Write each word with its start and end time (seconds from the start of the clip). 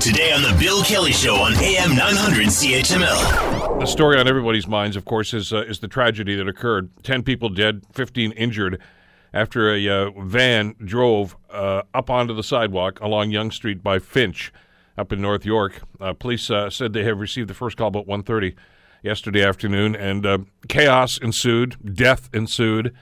Today 0.00 0.32
on 0.32 0.40
The 0.40 0.56
Bill 0.58 0.82
Kelly 0.82 1.12
Show 1.12 1.36
on 1.36 1.52
AM 1.56 1.94
900 1.94 2.46
CHML. 2.46 3.80
The 3.80 3.84
story 3.84 4.18
on 4.18 4.26
everybody's 4.26 4.66
minds, 4.66 4.96
of 4.96 5.04
course, 5.04 5.34
is, 5.34 5.52
uh, 5.52 5.58
is 5.58 5.80
the 5.80 5.88
tragedy 5.88 6.34
that 6.36 6.48
occurred. 6.48 6.88
10 7.02 7.22
people 7.22 7.50
dead, 7.50 7.82
15 7.92 8.32
injured 8.32 8.80
after 9.34 9.74
a 9.74 9.88
uh, 9.88 10.10
van 10.22 10.74
drove 10.82 11.36
uh, 11.50 11.82
up 11.92 12.08
onto 12.08 12.32
the 12.32 12.42
sidewalk 12.42 12.98
along 13.02 13.30
Yonge 13.30 13.54
Street 13.54 13.82
by 13.82 13.98
Finch 13.98 14.50
up 14.96 15.12
in 15.12 15.20
North 15.20 15.44
York. 15.44 15.82
Uh, 16.00 16.14
police 16.14 16.48
uh, 16.48 16.70
said 16.70 16.94
they 16.94 17.04
have 17.04 17.20
received 17.20 17.50
the 17.50 17.54
first 17.54 17.76
call 17.76 17.88
about 17.88 18.06
1.30 18.06 18.54
yesterday 19.02 19.44
afternoon, 19.44 19.94
and 19.94 20.24
uh, 20.24 20.38
chaos 20.66 21.18
ensued, 21.18 21.76
death 21.94 22.30
ensued, 22.32 22.94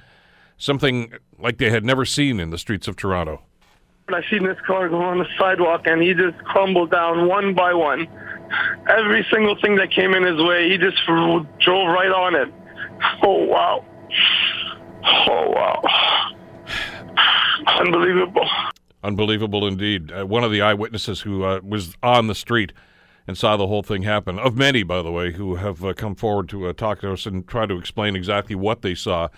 something 0.57 1.13
like 1.39 1.59
they 1.59 1.71
had 1.71 1.85
never 1.85 2.05
seen 2.05 2.41
in 2.41 2.51
the 2.51 2.59
streets 2.59 2.89
of 2.89 2.97
Toronto. 2.97 3.43
I 4.15 4.23
seen 4.31 4.45
this 4.45 4.59
car 4.67 4.89
go 4.89 5.03
on 5.03 5.19
the 5.19 5.27
sidewalk 5.39 5.83
and 5.87 6.03
he 6.03 6.15
just 6.15 6.39
crumbled 6.45 6.91
down 6.91 7.29
one 7.29 7.55
by 7.55 7.75
one. 7.75 8.09
Every 8.89 9.27
single 9.31 9.57
thing 9.61 9.77
that 9.77 9.91
came 9.91 10.15
in 10.15 10.23
his 10.23 10.41
way, 10.43 10.71
he 10.71 10.79
just 10.79 10.97
drove 11.07 11.47
right 11.67 12.11
on 12.11 12.35
it. 12.35 12.53
Oh, 13.23 13.45
wow. 13.45 13.85
Oh, 15.05 15.51
wow. 15.51 15.83
Unbelievable. 17.79 18.49
Unbelievable 19.05 19.67
indeed. 19.67 20.11
Uh, 20.11 20.27
one 20.27 20.43
of 20.43 20.51
the 20.51 20.63
eyewitnesses 20.63 21.21
who 21.21 21.45
uh, 21.45 21.61
was 21.63 21.95
on 22.03 22.27
the 22.27 22.35
street 22.35 22.73
and 23.27 23.37
saw 23.37 23.57
the 23.59 23.67
whole 23.67 23.83
thing 23.83 24.03
happen, 24.03 24.39
of 24.39 24.57
many, 24.57 24.83
by 24.83 25.03
the 25.03 25.13
way, 25.13 25.33
who 25.33 25.57
have 25.57 25.85
uh, 25.85 25.93
come 25.93 26.15
forward 26.15 26.49
to 26.49 26.67
uh, 26.67 26.73
talk 26.73 27.01
to 27.01 27.13
us 27.13 27.27
and 27.27 27.47
try 27.47 27.67
to 27.67 27.77
explain 27.77 28.17
exactly 28.17 28.57
what 28.57 28.81
they 28.81 28.95
saw. 28.95 29.29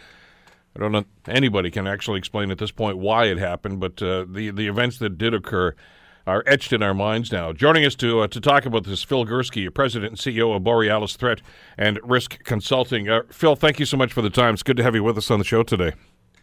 I 0.76 0.78
don't 0.78 0.92
know 0.92 1.04
anybody 1.26 1.70
can 1.70 1.86
actually 1.86 2.18
explain 2.18 2.50
at 2.50 2.58
this 2.58 2.70
point 2.70 2.98
why 2.98 3.24
it 3.24 3.38
happened, 3.38 3.80
but 3.80 4.02
uh, 4.02 4.24
the 4.28 4.50
the 4.50 4.68
events 4.68 4.98
that 4.98 5.18
did 5.18 5.34
occur 5.34 5.74
are 6.26 6.44
etched 6.46 6.72
in 6.72 6.82
our 6.82 6.94
minds 6.94 7.32
now. 7.32 7.52
Joining 7.52 7.84
us 7.84 7.94
to 7.96 8.20
uh, 8.20 8.28
to 8.28 8.40
talk 8.40 8.66
about 8.66 8.84
this, 8.84 9.02
Phil 9.02 9.26
Gurski, 9.26 9.72
President 9.72 10.12
and 10.12 10.18
CEO 10.18 10.54
of 10.54 10.62
Borealis 10.62 11.16
Threat 11.16 11.40
and 11.76 11.98
Risk 12.04 12.42
Consulting. 12.44 13.08
Uh, 13.08 13.22
Phil, 13.30 13.56
thank 13.56 13.80
you 13.80 13.86
so 13.86 13.96
much 13.96 14.12
for 14.12 14.22
the 14.22 14.30
time. 14.30 14.54
It's 14.54 14.62
good 14.62 14.76
to 14.76 14.82
have 14.82 14.94
you 14.94 15.02
with 15.02 15.18
us 15.18 15.30
on 15.30 15.38
the 15.38 15.44
show 15.44 15.62
today. 15.62 15.92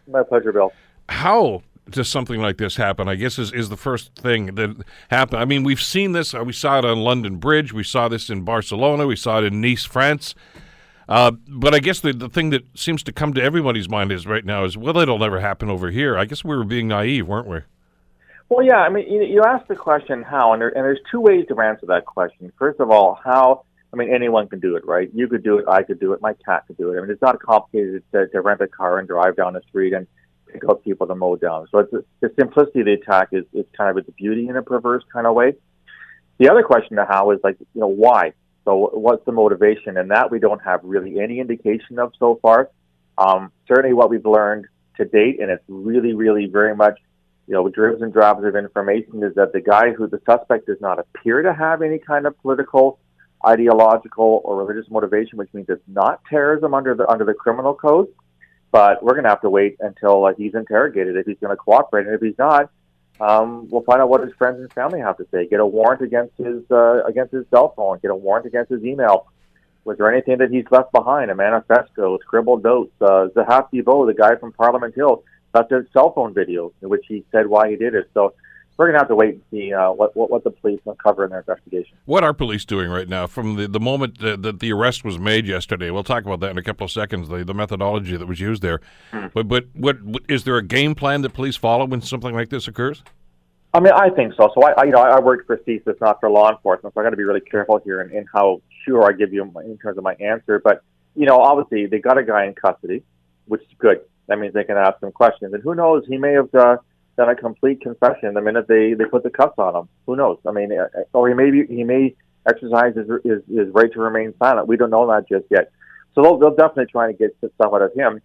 My 0.06 0.22
pleasure, 0.22 0.52
Bill. 0.52 0.72
How 1.08 1.62
does 1.90 2.08
something 2.08 2.40
like 2.40 2.58
this 2.58 2.76
happen? 2.76 3.08
I 3.08 3.14
guess 3.14 3.38
is, 3.38 3.52
is 3.52 3.70
the 3.70 3.76
first 3.76 4.14
thing 4.14 4.54
that 4.56 4.84
happened. 5.10 5.40
I 5.40 5.44
mean, 5.46 5.64
we've 5.64 5.80
seen 5.80 6.12
this. 6.12 6.34
Uh, 6.34 6.44
we 6.44 6.52
saw 6.52 6.78
it 6.78 6.84
on 6.84 6.98
London 6.98 7.36
Bridge. 7.36 7.72
We 7.72 7.84
saw 7.84 8.08
this 8.08 8.28
in 8.28 8.42
Barcelona. 8.42 9.06
We 9.06 9.16
saw 9.16 9.38
it 9.38 9.44
in 9.44 9.60
Nice, 9.60 9.84
France. 9.84 10.34
Uh, 11.08 11.30
but 11.48 11.74
I 11.74 11.78
guess 11.78 12.00
the, 12.00 12.12
the 12.12 12.28
thing 12.28 12.50
that 12.50 12.78
seems 12.78 13.02
to 13.04 13.12
come 13.12 13.32
to 13.34 13.42
everybody's 13.42 13.88
mind 13.88 14.12
is 14.12 14.26
right 14.26 14.44
now 14.44 14.64
is, 14.64 14.76
well, 14.76 14.98
it'll 14.98 15.18
never 15.18 15.40
happen 15.40 15.70
over 15.70 15.90
here. 15.90 16.18
I 16.18 16.26
guess 16.26 16.44
we 16.44 16.56
were 16.56 16.64
being 16.64 16.88
naive, 16.88 17.26
weren't 17.26 17.48
we? 17.48 17.60
Well, 18.50 18.64
yeah. 18.64 18.78
I 18.78 18.88
mean, 18.90 19.10
you, 19.10 19.22
you 19.22 19.42
asked 19.42 19.68
the 19.68 19.76
question 19.76 20.22
how, 20.22 20.52
and, 20.52 20.60
there, 20.60 20.68
and 20.68 20.84
there's 20.84 21.00
two 21.10 21.20
ways 21.20 21.46
to 21.48 21.58
answer 21.60 21.86
that 21.86 22.04
question. 22.04 22.52
First 22.58 22.80
of 22.80 22.90
all, 22.90 23.18
how. 23.24 23.64
I 23.90 23.96
mean, 23.96 24.14
anyone 24.14 24.48
can 24.48 24.60
do 24.60 24.76
it, 24.76 24.86
right? 24.86 25.08
You 25.14 25.28
could 25.28 25.42
do 25.42 25.56
it. 25.56 25.64
I 25.66 25.82
could 25.82 25.98
do 25.98 26.12
it. 26.12 26.20
My 26.20 26.34
cat 26.44 26.64
could 26.66 26.76
do 26.76 26.92
it. 26.92 26.98
I 26.98 27.00
mean, 27.00 27.10
it's 27.10 27.22
not 27.22 27.40
complicated 27.40 28.02
to, 28.12 28.28
to 28.28 28.42
rent 28.42 28.60
a 28.60 28.68
car 28.68 28.98
and 28.98 29.08
drive 29.08 29.34
down 29.34 29.54
the 29.54 29.62
street 29.66 29.94
and 29.94 30.06
pick 30.52 30.62
up 30.68 30.84
people 30.84 31.06
to 31.06 31.14
mow 31.14 31.36
down. 31.36 31.66
So 31.70 31.78
it's 31.78 31.90
the 32.20 32.30
simplicity 32.38 32.80
of 32.80 32.84
the 32.84 32.92
attack 32.92 33.28
is, 33.32 33.44
is 33.54 33.64
kind 33.74 33.88
of 33.88 33.96
its 33.96 34.10
beauty 34.14 34.46
in 34.46 34.56
a 34.56 34.62
perverse 34.62 35.04
kind 35.10 35.26
of 35.26 35.34
way. 35.34 35.54
The 36.36 36.50
other 36.50 36.62
question 36.62 36.98
to 36.98 37.06
how 37.06 37.30
is 37.30 37.40
like, 37.42 37.56
you 37.60 37.80
know, 37.80 37.86
why? 37.86 38.34
So 38.68 38.90
what's 38.92 39.24
the 39.24 39.32
motivation? 39.32 39.96
And 39.96 40.10
that 40.10 40.30
we 40.30 40.38
don't 40.38 40.62
have 40.62 40.80
really 40.84 41.20
any 41.20 41.40
indication 41.40 41.98
of 41.98 42.12
so 42.18 42.38
far. 42.42 42.68
Um, 43.16 43.50
certainly 43.66 43.94
what 43.94 44.10
we've 44.10 44.26
learned 44.26 44.66
to 44.98 45.06
date, 45.06 45.40
and 45.40 45.50
it's 45.50 45.64
really, 45.68 46.12
really 46.12 46.44
very 46.48 46.76
much, 46.76 46.98
you 47.46 47.54
know, 47.54 47.66
dribs 47.70 48.02
and 48.02 48.12
drabs 48.12 48.44
of 48.44 48.56
information, 48.56 49.22
is 49.22 49.34
that 49.36 49.54
the 49.54 49.62
guy 49.62 49.92
who 49.92 50.06
the 50.06 50.20
suspect 50.28 50.66
does 50.66 50.76
not 50.82 50.98
appear 50.98 51.40
to 51.40 51.54
have 51.54 51.80
any 51.80 51.98
kind 51.98 52.26
of 52.26 52.38
political, 52.42 52.98
ideological, 53.46 54.42
or 54.44 54.62
religious 54.62 54.90
motivation, 54.90 55.38
which 55.38 55.48
means 55.54 55.64
it's 55.70 55.80
not 55.86 56.20
terrorism 56.28 56.74
under 56.74 56.94
the 56.94 57.08
under 57.08 57.24
the 57.24 57.32
criminal 57.32 57.72
code. 57.72 58.08
But 58.70 59.02
we're 59.02 59.14
going 59.14 59.24
to 59.24 59.30
have 59.30 59.40
to 59.40 59.50
wait 59.50 59.78
until 59.80 60.26
uh, 60.26 60.34
he's 60.36 60.54
interrogated 60.54 61.16
if 61.16 61.24
he's 61.24 61.38
going 61.40 61.56
to 61.56 61.56
cooperate, 61.56 62.04
and 62.06 62.14
if 62.14 62.20
he's 62.20 62.36
not, 62.36 62.70
um, 63.20 63.68
we'll 63.70 63.82
find 63.82 64.00
out 64.00 64.08
what 64.08 64.22
his 64.22 64.32
friends 64.34 64.60
and 64.60 64.72
family 64.72 65.00
have 65.00 65.16
to 65.18 65.26
say. 65.32 65.46
Get 65.46 65.60
a 65.60 65.66
warrant 65.66 66.02
against 66.02 66.36
his 66.36 66.62
uh, 66.70 67.04
against 67.04 67.32
his 67.32 67.44
cell 67.50 67.72
phone. 67.76 67.98
Get 68.00 68.10
a 68.10 68.16
warrant 68.16 68.46
against 68.46 68.70
his 68.70 68.84
email. 68.84 69.26
Was 69.84 69.96
there 69.96 70.12
anything 70.12 70.38
that 70.38 70.50
he's 70.50 70.66
left 70.70 70.92
behind? 70.92 71.30
A 71.30 71.34
manifesto, 71.34 72.18
scribbled 72.18 72.62
notes. 72.62 72.92
Uh, 73.00 73.28
Zehaf-Bibeau, 73.34 74.06
the 74.06 74.14
guy 74.14 74.36
from 74.36 74.52
Parliament 74.52 74.94
Hill, 74.94 75.24
left 75.54 75.72
a 75.72 75.86
cell 75.92 76.12
phone 76.12 76.34
video 76.34 76.72
in 76.82 76.88
which 76.90 77.06
he 77.08 77.24
said 77.32 77.46
why 77.46 77.70
he 77.70 77.76
did 77.76 77.94
it. 77.94 78.10
So 78.12 78.34
we're 78.78 78.86
going 78.86 78.94
to 78.94 79.00
have 79.00 79.08
to 79.08 79.16
wait 79.16 79.34
and 79.34 79.42
see 79.50 79.72
uh, 79.72 79.90
what, 79.90 80.16
what, 80.16 80.30
what 80.30 80.44
the 80.44 80.52
police 80.52 80.80
uncover 80.86 81.24
in 81.24 81.30
their 81.30 81.40
investigation. 81.40 81.96
What 82.04 82.22
are 82.22 82.32
police 82.32 82.64
doing 82.64 82.88
right 82.88 83.08
now 83.08 83.26
from 83.26 83.56
the, 83.56 83.66
the 83.66 83.80
moment 83.80 84.20
that, 84.20 84.42
that 84.42 84.60
the 84.60 84.72
arrest 84.72 85.04
was 85.04 85.18
made 85.18 85.46
yesterday? 85.46 85.90
We'll 85.90 86.04
talk 86.04 86.24
about 86.24 86.38
that 86.40 86.52
in 86.52 86.58
a 86.58 86.62
couple 86.62 86.84
of 86.84 86.92
seconds. 86.92 87.28
The, 87.28 87.44
the 87.44 87.54
methodology 87.54 88.16
that 88.16 88.26
was 88.26 88.38
used 88.38 88.62
there, 88.62 88.80
mm. 89.12 89.32
but 89.34 89.48
but 89.48 89.66
what, 89.74 90.00
what 90.02 90.22
is 90.28 90.44
there 90.44 90.56
a 90.56 90.62
game 90.62 90.94
plan 90.94 91.22
that 91.22 91.34
police 91.34 91.56
follow 91.56 91.86
when 91.86 92.00
something 92.00 92.32
like 92.32 92.50
this 92.50 92.68
occurs? 92.68 93.02
I 93.74 93.80
mean, 93.80 93.92
I 93.92 94.10
think 94.10 94.34
so. 94.36 94.48
So 94.54 94.62
I, 94.62 94.72
I 94.80 94.84
you 94.84 94.92
know, 94.92 95.00
I 95.00 95.18
worked 95.20 95.46
for 95.48 95.56
CSIS, 95.58 96.00
not 96.00 96.20
for 96.20 96.30
law 96.30 96.50
enforcement, 96.50 96.94
so 96.94 97.00
I 97.00 97.04
got 97.04 97.10
to 97.10 97.16
be 97.16 97.24
really 97.24 97.40
careful 97.40 97.80
here 97.84 98.00
in, 98.00 98.16
in 98.16 98.26
how 98.32 98.62
sure 98.84 99.04
I 99.04 99.12
give 99.12 99.32
you 99.32 99.42
in 99.42 99.78
terms 99.78 99.98
of 99.98 100.04
my 100.04 100.14
answer. 100.14 100.60
But 100.62 100.82
you 101.16 101.26
know, 101.26 101.40
obviously 101.40 101.86
they 101.86 101.98
got 101.98 102.16
a 102.16 102.22
guy 102.22 102.46
in 102.46 102.54
custody, 102.54 103.02
which 103.46 103.62
is 103.62 103.68
good. 103.78 104.00
That 104.28 104.38
means 104.38 104.54
they 104.54 104.64
can 104.64 104.76
ask 104.76 105.02
him 105.02 105.10
questions, 105.10 105.52
and 105.52 105.62
who 105.64 105.74
knows, 105.74 106.04
he 106.06 106.16
may 106.16 106.34
have 106.34 106.54
uh, 106.54 106.76
done 107.18 107.28
a 107.28 107.34
complete 107.34 107.82
confession 107.82 108.32
the 108.32 108.40
minute 108.40 108.66
they 108.68 108.94
they 108.94 109.04
put 109.04 109.24
the 109.24 109.30
cuffs 109.30 109.58
on 109.58 109.74
him. 109.74 109.88
Who 110.06 110.16
knows? 110.16 110.38
I 110.46 110.52
mean, 110.52 110.70
uh, 110.72 110.86
or 111.12 111.28
he 111.28 111.34
may 111.34 111.50
be, 111.50 111.66
he 111.66 111.84
may 111.84 112.14
exercise 112.48 112.94
his, 112.96 113.06
his 113.24 113.42
his 113.54 113.68
right 113.74 113.92
to 113.92 114.00
remain 114.00 114.32
silent. 114.38 114.68
We 114.68 114.78
don't 114.78 114.90
know 114.90 115.06
that 115.08 115.28
just 115.28 115.44
yet. 115.50 115.70
So 116.14 116.22
they'll, 116.22 116.38
they'll 116.38 116.54
definitely 116.54 116.86
try 116.86 117.12
to 117.12 117.12
get 117.12 117.36
some 117.40 117.50
out 117.74 117.82
of 117.82 117.92
him. 117.94 118.22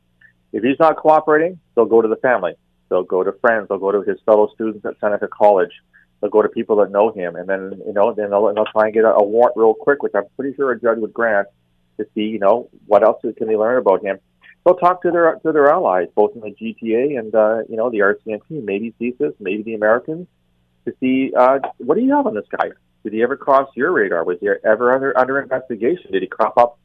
If 0.54 0.64
he's 0.64 0.80
not 0.80 0.98
cooperating, 0.98 1.60
they'll 1.76 1.86
go 1.86 2.02
to 2.02 2.08
the 2.08 2.16
family. 2.18 2.54
They'll 2.90 3.04
go 3.04 3.24
to 3.24 3.34
friends. 3.42 3.68
They'll 3.68 3.80
go 3.80 3.92
to 3.92 4.04
his 4.04 4.20
fellow 4.26 4.48
students 4.54 4.86
at 4.86 5.00
Seneca 5.02 5.28
College. 5.28 5.72
They'll 6.22 6.30
go 6.30 6.44
to 6.44 6.50
people 6.50 6.78
that 6.78 6.92
know 6.92 7.12
him, 7.12 7.36
and 7.36 7.50
then 7.50 7.82
you 7.86 7.94
know, 7.94 8.14
then 8.14 8.30
they'll, 8.30 8.54
they'll 8.54 8.66
try 8.66 8.86
and 8.86 8.94
get 8.94 9.04
a, 9.04 9.14
a 9.16 9.24
warrant 9.24 9.58
real 9.58 9.74
quick, 9.74 10.04
which 10.04 10.14
I'm 10.16 10.24
pretty 10.38 10.56
sure 10.56 10.72
a 10.72 10.80
judge 10.80 11.00
would 11.00 11.14
grant 11.14 11.48
to 11.98 12.06
see, 12.16 12.22
you 12.22 12.40
know, 12.40 12.70
what 12.86 13.04
else 13.04 13.22
can 13.38 13.48
they 13.48 13.58
learn 13.58 13.78
about 13.78 14.04
him. 14.04 14.20
They'll 14.64 14.76
talk 14.76 15.02
to 15.02 15.12
their 15.12 15.36
to 15.36 15.52
their 15.52 15.70
allies, 15.70 16.08
both 16.16 16.36
in 16.36 16.42
the 16.42 16.52
GTA 16.52 17.20
and 17.20 17.36
uh, 17.36 17.64
you 17.70 17.76
know 17.76 17.90
the 17.90 18.00
RCMP, 18.00 18.64
maybe 18.64 18.94
CSIS, 19.00 19.34
maybe 19.40 19.64
the 19.64 19.76
Americans, 19.76 20.28
to 20.86 20.94
see 21.00 21.34
uh, 21.38 21.60
what 21.78 21.96
do 21.96 22.02
you 22.02 22.16
have 22.16 22.28
on 22.28 22.34
this 22.34 22.46
guy? 22.50 22.70
Did 23.04 23.14
he 23.14 23.22
ever 23.24 23.36
cross 23.36 23.70
your 23.76 23.92
radar? 23.92 24.24
Was 24.24 24.38
he 24.40 24.50
ever 24.64 24.94
under 24.94 25.18
under 25.18 25.42
investigation? 25.42 26.12
Did 26.12 26.22
he 26.22 26.28
crop 26.28 26.58
up 26.58 26.80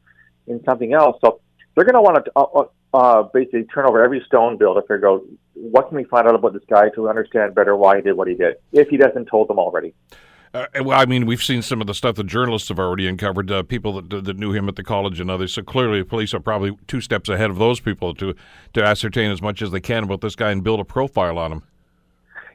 in 0.46 0.62
something 0.64 0.92
else? 0.92 1.18
So 1.24 1.40
they're 1.74 1.84
going 1.84 1.94
to 1.94 2.02
want 2.02 2.24
to 2.24 2.32
uh, 2.34 2.42
uh 2.42 2.64
uh, 2.94 3.22
basically 3.34 3.64
turn 3.64 3.86
over 3.86 4.02
every 4.02 4.22
stone, 4.26 4.56
Bill, 4.56 4.74
to 4.74 4.80
figure 4.82 5.08
out 5.08 5.22
what 5.52 5.88
can 5.88 5.96
we 5.96 6.04
find 6.04 6.26
out 6.26 6.34
about 6.34 6.54
this 6.54 6.62
guy 6.68 6.88
to 6.90 7.08
understand 7.08 7.54
better 7.54 7.76
why 7.76 7.96
he 7.96 8.02
did 8.02 8.14
what 8.14 8.28
he 8.28 8.34
did, 8.34 8.56
if 8.72 8.88
he 8.88 8.96
doesn't 8.96 9.26
told 9.26 9.48
them 9.48 9.58
already. 9.58 9.94
Uh, 10.54 10.66
well, 10.82 10.98
I 10.98 11.04
mean, 11.04 11.26
we've 11.26 11.42
seen 11.42 11.62
some 11.62 11.80
of 11.80 11.86
the 11.86 11.94
stuff 11.94 12.16
that 12.16 12.26
journalists 12.26 12.68
have 12.68 12.78
already 12.78 13.06
uncovered, 13.06 13.50
uh, 13.50 13.62
people 13.62 14.00
that, 14.00 14.24
that 14.24 14.38
knew 14.38 14.52
him 14.52 14.68
at 14.68 14.76
the 14.76 14.82
college 14.82 15.20
and 15.20 15.30
others. 15.30 15.52
So 15.52 15.62
clearly, 15.62 16.00
the 16.00 16.06
police 16.06 16.32
are 16.32 16.40
probably 16.40 16.76
two 16.86 17.00
steps 17.00 17.28
ahead 17.28 17.50
of 17.50 17.58
those 17.58 17.80
people 17.80 18.14
to 18.14 18.34
to 18.72 18.82
ascertain 18.82 19.30
as 19.30 19.42
much 19.42 19.60
as 19.60 19.70
they 19.70 19.80
can 19.80 20.04
about 20.04 20.20
this 20.20 20.34
guy 20.34 20.50
and 20.50 20.64
build 20.64 20.80
a 20.80 20.84
profile 20.84 21.38
on 21.38 21.52
him. 21.52 21.62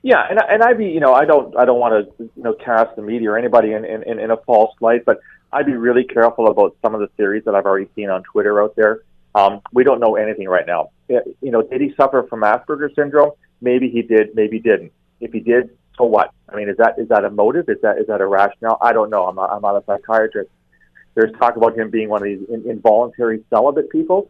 Yeah, 0.02 0.26
and 0.30 0.40
and 0.50 0.64
I'd 0.64 0.78
be, 0.78 0.88
you 0.88 1.00
know, 1.00 1.14
I 1.14 1.26
don't 1.26 1.56
I 1.58 1.66
don't 1.66 1.80
want 1.80 2.18
to 2.18 2.24
you 2.36 2.44
know 2.44 2.54
cast 2.54 2.96
the 2.96 3.02
media 3.02 3.32
or 3.32 3.38
anybody 3.38 3.74
in, 3.74 3.86
in 3.86 4.20
in 4.20 4.32
a 4.32 4.38
false 4.38 4.76
light, 4.82 5.06
but 5.06 5.20
I'd 5.52 5.66
be 5.66 5.76
really 5.76 6.04
careful 6.04 6.48
about 6.48 6.76
some 6.82 6.96
of 6.96 7.02
the 7.02 7.08
theories 7.16 7.44
that 7.46 7.56
I've 7.56 7.66
already 7.66 7.88
seen 7.96 8.10
on 8.10 8.24
Twitter 8.24 8.62
out 8.62 8.76
there. 8.76 9.04
Um, 9.36 9.62
we 9.72 9.84
don't 9.84 10.00
know 10.00 10.16
anything 10.16 10.48
right 10.50 10.66
now. 10.66 10.90
You 11.08 11.52
know, 11.52 11.62
did 11.62 11.80
he 11.80 11.94
suffer 11.96 12.24
from 12.30 12.42
Asperger's 12.42 12.94
syndrome? 12.96 13.32
Maybe 13.62 13.90
he 13.90 14.02
did. 14.02 14.36
Maybe 14.36 14.58
he 14.58 14.64
didn't. 14.64 14.92
If 15.22 15.32
he 15.32 15.40
did, 15.40 15.70
so 15.98 16.06
what? 16.06 16.32
I 16.50 16.56
mean, 16.56 16.70
is 16.70 16.78
that 16.78 16.96
is 16.98 17.08
that 17.10 17.26
a 17.26 17.30
motive? 17.30 17.70
Is 17.70 17.78
that 17.82 17.98
is 18.00 18.08
that 18.08 18.22
a 18.22 18.26
rationale? 18.26 18.78
I 18.82 18.94
don't 18.94 19.10
know. 19.10 19.26
I'm 19.26 19.36
not, 19.36 19.52
I'm 19.52 19.62
not 19.62 19.76
a 19.76 19.84
psychiatrist. 19.86 20.50
There's 21.16 21.32
talk 21.34 21.56
about 21.58 21.78
him 21.78 21.92
being 21.92 22.10
one 22.10 22.22
of 22.22 22.26
these 22.26 22.48
in, 22.50 22.70
involuntary 22.70 23.44
celibate 23.50 23.90
people. 23.90 24.30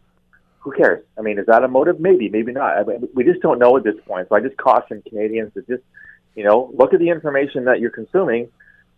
Who 0.60 0.72
cares? 0.72 1.04
I 1.18 1.22
mean, 1.22 1.38
is 1.38 1.46
that 1.46 1.62
a 1.62 1.68
motive? 1.68 2.00
Maybe, 2.00 2.28
maybe 2.28 2.52
not. 2.52 2.78
I 2.78 2.84
mean, 2.84 3.08
we 3.14 3.24
just 3.24 3.40
don't 3.40 3.58
know 3.58 3.76
at 3.76 3.84
this 3.84 3.96
point. 4.06 4.28
So 4.28 4.36
I 4.36 4.40
just 4.40 4.56
caution 4.56 5.02
Canadians 5.06 5.52
to 5.54 5.62
just, 5.62 5.82
you 6.34 6.44
know, 6.44 6.70
look 6.74 6.94
at 6.94 7.00
the 7.00 7.08
information 7.10 7.64
that 7.66 7.80
you're 7.80 7.90
consuming 7.90 8.48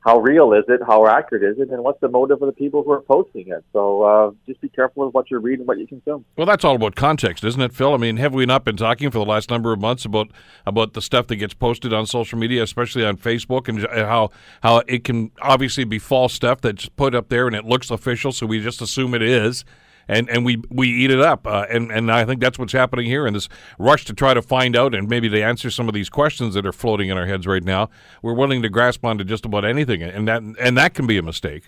how 0.07 0.21
real 0.21 0.53
is 0.53 0.63
it? 0.69 0.81
How 0.87 1.05
accurate 1.09 1.43
is 1.43 1.59
it? 1.59 1.69
And 1.71 1.83
what's 1.83 2.01
the 2.01 2.09
motive 2.09 2.41
of 2.41 2.47
the 2.47 2.53
people 2.53 2.85
who 2.85 2.93
are 2.93 3.01
posting 3.01 3.49
it? 3.49 3.65
So 3.73 4.03
uh, 4.03 4.31
just 4.47 4.61
be 4.61 4.69
careful 4.69 5.05
with 5.05 5.13
what 5.13 5.33
you 5.33 5.39
read 5.39 5.59
and 5.59 5.67
what 5.67 5.81
you 5.81 5.87
consume. 5.89 6.25
Well, 6.37 6.47
that's 6.47 6.65
all 6.65 6.77
about 6.77 6.95
context, 6.95 7.43
isn't 7.43 7.61
it, 7.61 7.73
Phil? 7.73 7.93
I 7.93 7.97
mean, 7.97 8.17
have 8.19 8.33
we 8.33 8.47
not 8.47 8.65
been 8.65 8.77
talking 8.77 9.11
for 9.11 9.19
the 9.19 9.25
last 9.25 9.51
number 9.51 9.73
of 9.73 9.81
months 9.81 10.05
about 10.05 10.29
about 10.65 10.93
the 10.93 11.03
stuff 11.03 11.27
that 11.27 11.37
gets 11.37 11.55
posted 11.55 11.93
on 11.93 12.07
social 12.07 12.39
media, 12.39 12.63
especially 12.63 13.05
on 13.05 13.17
Facebook, 13.17 13.69
and 13.69 13.85
how 14.07 14.31
how 14.63 14.79
it 14.87 15.03
can 15.03 15.33
obviously 15.43 15.83
be 15.83 15.99
false 15.99 16.33
stuff 16.33 16.61
that's 16.61 16.89
put 16.91 17.13
up 17.13 17.29
there 17.29 17.49
and 17.49 17.57
it 17.57 17.65
looks 17.65 17.91
official, 17.91 18.31
so 18.31 18.47
we 18.47 18.61
just 18.63 18.81
assume 18.81 19.13
it 19.13 19.23
is. 19.23 19.65
And 20.09 20.29
and 20.31 20.45
we 20.45 20.63
we 20.71 20.89
eat 20.89 21.11
it 21.11 21.21
up. 21.21 21.47
Uh, 21.47 21.67
and 21.71 21.91
and 21.91 22.11
I 22.11 22.25
think 22.25 22.41
that's 22.41 22.59
what's 22.59 22.73
happening 22.73 23.07
here 23.07 23.27
in 23.27 23.35
this 23.35 23.49
rush 23.79 24.05
to 24.07 24.15
try 24.15 24.35
to 24.35 24.43
find 24.43 24.77
out 24.77 24.95
and 24.95 25.09
maybe 25.09 25.29
to 25.29 25.43
answer 25.43 25.71
some 25.71 25.89
of 25.89 25.95
these 25.95 26.09
questions 26.09 26.55
that 26.55 26.67
are 26.67 26.73
floating 26.73 27.09
in 27.09 27.17
our 27.17 27.27
heads 27.27 27.47
right 27.47 27.65
now. 27.65 27.91
We're 28.23 28.35
willing 28.35 28.63
to 28.63 28.69
grasp 28.69 29.05
onto 29.05 29.25
just 29.25 29.45
about 29.45 29.65
anything, 29.65 30.03
and 30.03 30.29
that 30.29 30.43
and 30.43 30.77
that 30.77 30.95
can 30.95 31.07
be 31.07 31.19
a 31.19 31.23
mistake. 31.23 31.65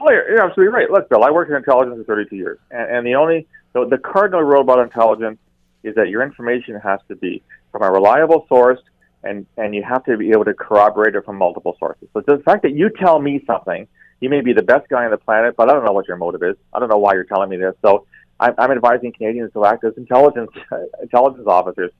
Oh, 0.00 0.10
you're, 0.10 0.42
absolutely 0.42 0.72
right. 0.72 0.90
Look, 0.90 1.10
Bill, 1.10 1.24
I 1.24 1.30
worked 1.30 1.50
in 1.50 1.56
intelligence 1.56 1.98
for 1.98 2.04
32 2.04 2.34
years, 2.34 2.58
and, 2.70 2.96
and 2.96 3.06
the 3.06 3.16
only 3.16 3.46
the, 3.74 3.86
the 3.86 3.98
cardinal 3.98 4.42
rule 4.42 4.62
about 4.62 4.78
intelligence 4.78 5.38
is 5.82 5.94
that 5.94 6.08
your 6.08 6.22
information 6.22 6.74
has 6.76 7.00
to 7.08 7.16
be 7.16 7.42
from 7.70 7.82
a 7.82 7.90
reliable 7.90 8.46
source, 8.48 8.80
and 9.22 9.46
and 9.56 9.74
you 9.74 9.82
have 9.82 10.04
to 10.04 10.16
be 10.16 10.30
able 10.30 10.44
to 10.44 10.54
corroborate 10.54 11.14
it 11.14 11.24
from 11.24 11.36
multiple 11.36 11.76
sources. 11.78 12.08
So 12.14 12.22
the 12.26 12.38
fact 12.38 12.62
that 12.62 12.72
you 12.72 12.90
tell 12.90 13.20
me 13.20 13.42
something 13.46 13.86
you 14.20 14.28
may 14.28 14.42
be 14.42 14.52
the 14.52 14.62
best 14.62 14.88
guy 14.88 15.04
on 15.04 15.10
the 15.10 15.16
planet, 15.18 15.54
but 15.56 15.68
I 15.68 15.72
don't 15.72 15.84
know 15.84 15.92
what 15.92 16.06
your 16.06 16.16
motive 16.16 16.42
is. 16.42 16.56
I 16.72 16.78
don't 16.78 16.88
know 16.88 16.98
why 16.98 17.14
you're 17.14 17.24
telling 17.24 17.48
me 17.48 17.56
this. 17.56 17.74
So 17.82 18.06
I'm, 18.38 18.54
I'm 18.58 18.70
advising 18.70 19.12
Canadians 19.12 19.52
to 19.54 19.64
act 19.64 19.84
as 19.84 19.94
intelligence 19.96 20.50
intelligence 21.02 21.46
officers. 21.46 21.92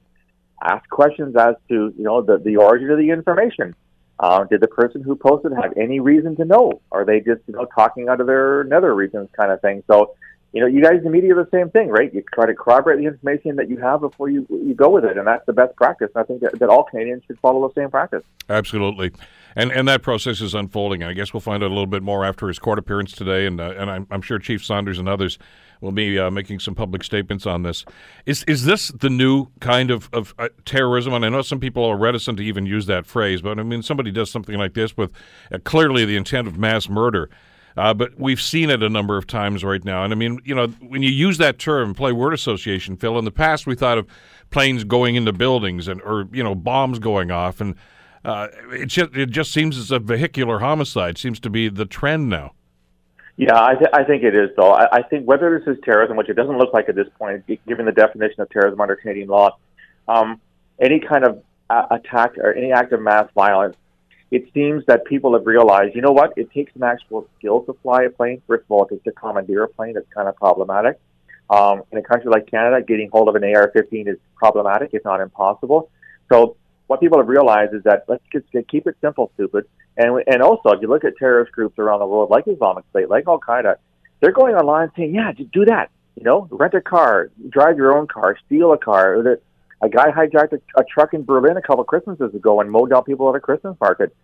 Ask 0.63 0.89
questions 0.91 1.35
as 1.37 1.55
to 1.69 1.95
you 1.97 2.05
know 2.05 2.23
the 2.23 2.39
the 2.39 2.57
origin 2.57 2.91
of 2.91 2.99
the 2.99 3.11
information. 3.11 3.75
Um, 4.19 4.49
did 4.49 4.61
the 4.61 4.69
person 4.69 5.03
who 5.03 5.17
posted 5.17 5.53
have 5.53 5.73
any 5.79 5.99
reason 5.99 6.37
to 6.37 6.45
know? 6.45 6.83
Are 6.93 7.07
they 7.07 7.21
just 7.21 7.41
you 7.47 7.55
know 7.55 7.65
talking 7.65 8.09
out 8.09 8.21
of 8.21 8.27
their 8.27 8.65
nether 8.65 8.95
regions 8.95 9.29
kind 9.35 9.51
of 9.51 9.61
thing? 9.63 9.83
So 9.87 10.15
you 10.53 10.61
know, 10.61 10.67
you 10.67 10.83
guys 10.83 10.99
in 10.99 11.05
the 11.05 11.11
media 11.11 11.35
are 11.37 11.45
the 11.45 11.51
same 11.51 11.71
thing, 11.71 11.89
right? 11.89 12.13
You 12.13 12.25
try 12.35 12.47
to 12.47 12.55
corroborate 12.55 12.99
the 12.99 13.07
information 13.07 13.57
that 13.57 13.71
you 13.71 13.77
have 13.79 14.01
before 14.01 14.29
you 14.29 14.47
you 14.51 14.75
go 14.75 14.89
with 14.89 15.05
it, 15.05 15.17
and 15.17 15.27
that's 15.27 15.47
the 15.47 15.53
best 15.53 15.77
practice. 15.77 16.11
And 16.15 16.25
I 16.25 16.27
think 16.27 16.41
that, 16.41 16.59
that 16.59 16.69
all 16.69 16.85
Canadians 16.85 17.23
should 17.27 17.39
follow 17.39 17.69
the 17.69 17.81
same 17.81 17.91
practice. 17.91 18.25
Absolutely, 18.49 19.13
and 19.55 19.71
and 19.71 19.87
that 19.87 20.03
process 20.03 20.41
is 20.41 20.53
unfolding. 20.53 21.05
I 21.05 21.13
guess 21.13 21.33
we'll 21.33 21.41
find 21.41 21.63
out 21.63 21.69
a 21.69 21.75
little 21.75 21.87
bit 21.87 22.03
more 22.03 22.25
after 22.25 22.49
his 22.49 22.59
court 22.59 22.81
appearance 22.81 23.13
today, 23.13 23.47
and 23.47 23.61
uh, 23.61 23.75
and 23.77 23.89
I'm, 23.89 24.07
I'm, 24.11 24.23
sure 24.23 24.41
Chief 24.41 24.65
Saunders 24.65 24.99
and 24.99 25.09
others 25.09 25.39
will 25.81 25.93
be 25.93 26.19
uh, 26.19 26.33
making 26.33 26.59
some 26.59 26.75
public 26.75 27.05
statements 27.05 27.47
on 27.47 27.63
this. 27.63 27.85
Is 28.27 28.43
is 28.49 28.65
this 28.65 28.89
the 28.89 29.11
new 29.11 29.47
kind 29.61 29.93
of 29.93 30.11
of 30.13 30.35
uh, 30.37 30.49
terrorism? 30.65 31.15
And 31.15 31.25
I 31.25 31.29
know 31.29 31.43
some 31.43 31.61
people 31.61 31.85
are 31.85 31.97
reticent 31.97 32.39
to 32.39 32.45
even 32.45 32.67
use 32.67 32.87
that 32.87 33.07
phrase, 33.07 33.41
but 33.41 33.61
I 33.61 33.63
mean, 33.63 33.83
somebody 33.83 34.11
does 34.11 34.33
something 34.33 34.59
like 34.59 34.75
this 34.75 34.97
with 34.97 35.13
uh, 35.53 35.59
clearly 35.63 36.05
the 36.05 36.17
intent 36.17 36.49
of 36.49 36.59
mass 36.59 36.89
murder. 36.89 37.31
Uh, 37.77 37.95
but 37.95 38.19
we've 38.19 38.41
seen 38.41 38.71
it 38.71 38.83
a 38.83 38.89
number 38.89 39.17
of 39.17 39.27
times 39.27 39.63
right 39.65 39.85
now. 39.85 40.05
And 40.05 40.13
I 40.13 40.17
mean, 40.17 40.41
you 40.45 40.55
know, 40.55 40.67
when 40.67 41.03
you 41.03 41.11
use 41.11 41.39
that 41.39 41.59
term, 41.59 41.95
play 41.95 42.13
word 42.13 42.35
association, 42.35 42.97
Phil, 42.97 43.19
in 43.19 43.25
the 43.25 43.31
past 43.31 43.67
we 43.67 43.75
thought 43.75 43.99
of 43.99 44.07
planes 44.51 44.85
going 44.85 45.15
into 45.15 45.33
buildings 45.33 45.87
and, 45.89 46.03
or, 46.03 46.29
you 46.33 46.43
know, 46.43 46.55
bombs 46.55 46.99
going 46.99 47.31
off. 47.31 47.61
And 47.61 47.77
uh, 48.25 48.49
it, 48.73 48.87
just, 48.87 49.17
it 49.17 49.31
just 49.31 49.53
seems 49.53 49.79
as 49.79 49.91
a 49.91 49.99
vehicular 49.99 50.59
homicide 50.59 51.17
seems 51.17 51.39
to 51.41 51.51
be 51.51 51.69
the 51.69 51.87
trend 51.87 52.29
now. 52.29 52.53
Yeah, 53.37 53.59
I, 53.59 53.75
th- 53.75 53.91
I 53.95 54.05
think 54.05 54.23
it 54.23 54.35
is, 54.35 54.51
though. 54.57 54.73
I, 54.73 54.99
I 54.99 55.03
think 55.03 55.25
whether 55.27 55.59
this 55.59 55.67
is 55.67 55.81
terrorism, 55.83 56.17
which 56.17 56.29
it 56.29 56.35
doesn't 56.35 56.59
look 56.59 56.75
like 56.75 56.91
at 56.91 56.95
this 56.95 57.09
point, 57.19 57.47
given 57.67 57.87
the 57.87 57.93
definition 57.93 58.41
of 58.43 58.51
terrorism 58.51 58.81
under 58.81 58.97
Canadian 58.97 59.29
law, 59.29 59.57
um, 60.09 60.41
any 60.79 61.01
kind 61.01 61.25
of 61.25 61.43
uh, 61.71 61.87
attack 61.91 62.37
or 62.37 62.53
any 62.53 62.73
act 62.73 62.93
of 62.93 63.01
mass 63.01 63.29
violence 63.35 63.77
it 64.31 64.49
seems 64.55 64.85
that 64.87 65.05
people 65.05 65.35
have 65.35 65.47
realized, 65.47 65.95
you 65.95 66.03
know 66.03 66.13
what, 66.13 66.33
it 66.37 66.51
takes 66.53 66.75
an 66.77 66.85
actual 66.85 67.27
skill 67.39 67.63
to 67.63 67.77
fly 67.83 68.05
a 68.05 68.11
plane. 68.11 68.41
First 68.47 68.65
of 68.65 68.71
all, 68.71 68.89
it 68.91 69.03
to 69.05 69.13
commandeer 69.13 69.65
a 69.65 69.69
plane. 69.69 69.95
It's 69.97 70.13
kind 70.13 70.29
of 70.29 70.37
problematic. 70.37 71.01
Um, 71.49 71.83
in 71.91 71.99
a 71.99 72.03
country 72.03 72.31
like 72.31 72.49
Canada, 72.49 72.81
getting 72.81 73.11
hold 73.11 73.29
of 73.29 73.35
an 73.35 73.43
AR-15 73.43 74.09
is 74.09 74.19
problematic, 74.37 74.91
if 74.93 75.05
not 75.05 75.21
impossible. 75.21 75.91
So 76.33 76.57
what 76.87 77.01
people 77.01 77.19
have 77.19 77.29
realized 77.29 77.75
is 77.75 77.83
that 77.85 78.05
let's 78.07 78.23
just 78.33 78.47
keep 78.69 78.87
it 78.87 78.97
simple, 79.01 79.33
stupid. 79.35 79.65
And 79.97 80.23
and 80.29 80.43
also, 80.43 80.71
if 80.71 80.81
you 80.81 80.89
look 80.89 81.05
at 81.05 81.17
terrorist 81.17 81.51
groups 81.51 81.79
around 81.79 81.99
the 81.99 82.07
world, 82.07 82.31
like 82.31 82.47
Islamic 82.47 82.85
State, 82.91 83.09
like 83.09 83.25
Al 83.27 83.41
Qaeda, 83.41 83.77
they're 84.21 84.33
going 84.33 84.55
online 84.55 84.93
saying, 84.97 85.15
yeah, 85.15 85.33
just 85.33 85.51
do 85.51 85.65
that. 85.65 85.91
You 86.15 86.23
know, 86.25 86.49
rent 86.51 86.75
a 86.75 86.81
car, 86.81 87.31
drive 87.49 87.77
your 87.77 87.97
own 87.97 88.07
car, 88.07 88.37
steal 88.47 88.73
a 88.73 88.79
car. 88.79 89.39
A 89.83 89.89
guy 89.89 90.11
hijacked 90.11 90.53
a, 90.53 90.81
a 90.81 90.85
truck 90.85 91.15
in 91.15 91.25
Berlin 91.25 91.57
a 91.57 91.63
couple 91.63 91.81
of 91.81 91.87
Christmases 91.87 92.35
ago 92.35 92.61
and 92.61 92.71
mowed 92.71 92.91
down 92.91 93.05
people 93.05 93.29
at 93.31 93.35
a 93.35 93.41
Christmas 93.41 93.77
market. 93.81 94.15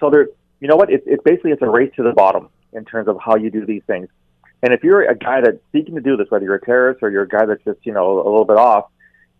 So 0.00 0.10
there, 0.10 0.28
you 0.60 0.68
know 0.68 0.76
what? 0.76 0.90
It's, 0.90 1.04
it's 1.06 1.22
basically 1.22 1.52
it's 1.52 1.62
a 1.62 1.68
race 1.68 1.92
to 1.96 2.02
the 2.02 2.12
bottom 2.12 2.48
in 2.72 2.84
terms 2.84 3.08
of 3.08 3.18
how 3.24 3.36
you 3.36 3.50
do 3.50 3.64
these 3.64 3.82
things. 3.86 4.08
And 4.62 4.72
if 4.72 4.82
you're 4.82 5.02
a 5.02 5.16
guy 5.16 5.40
that's 5.42 5.58
seeking 5.72 5.94
to 5.94 6.00
do 6.00 6.16
this, 6.16 6.26
whether 6.30 6.44
you're 6.44 6.54
a 6.54 6.60
terrorist 6.64 7.02
or 7.02 7.10
you're 7.10 7.24
a 7.24 7.28
guy 7.28 7.44
that's 7.46 7.62
just 7.64 7.80
you 7.84 7.92
know 7.92 8.14
a 8.14 8.24
little 8.24 8.44
bit 8.44 8.56
off, 8.56 8.86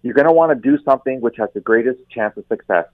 you're 0.02 0.14
going 0.14 0.26
to 0.26 0.32
want 0.32 0.52
to 0.52 0.70
do 0.70 0.78
something 0.84 1.20
which 1.20 1.36
has 1.38 1.48
the 1.54 1.60
greatest 1.60 1.98
chance 2.10 2.36
of 2.36 2.44
success. 2.48 2.86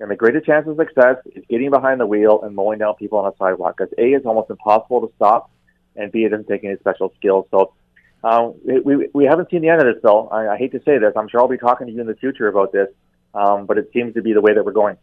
And 0.00 0.10
the 0.10 0.16
greatest 0.16 0.46
chance 0.46 0.66
of 0.66 0.76
success 0.76 1.16
is 1.26 1.44
getting 1.48 1.70
behind 1.70 2.00
the 2.00 2.06
wheel 2.06 2.40
and 2.42 2.54
mowing 2.54 2.78
down 2.78 2.94
people 2.94 3.18
on 3.18 3.32
a 3.32 3.36
sidewalk. 3.36 3.76
Because 3.76 3.92
A, 3.98 4.12
it's 4.12 4.26
almost 4.26 4.50
impossible 4.50 5.06
to 5.06 5.12
stop, 5.16 5.50
and 5.96 6.10
B, 6.10 6.24
it 6.24 6.30
doesn't 6.30 6.48
take 6.48 6.64
any 6.64 6.76
special 6.76 7.12
skills. 7.18 7.46
So 7.50 7.74
um, 8.24 8.54
we, 8.64 9.08
we 9.12 9.24
haven't 9.24 9.50
seen 9.50 9.62
the 9.62 9.68
end 9.68 9.80
of 9.80 9.86
this, 9.86 10.02
though. 10.02 10.28
I, 10.28 10.54
I 10.54 10.56
hate 10.56 10.72
to 10.72 10.82
say 10.84 10.98
this. 10.98 11.12
I'm 11.16 11.28
sure 11.28 11.40
I'll 11.40 11.48
be 11.48 11.58
talking 11.58 11.86
to 11.86 11.92
you 11.92 12.00
in 12.00 12.06
the 12.06 12.14
future 12.14 12.48
about 12.48 12.72
this, 12.72 12.88
um, 13.34 13.66
but 13.66 13.78
it 13.78 13.90
seems 13.92 14.14
to 14.14 14.22
be 14.22 14.32
the 14.32 14.40
way 14.40 14.54
that 14.54 14.64
we're 14.64 14.72
going. 14.72 14.96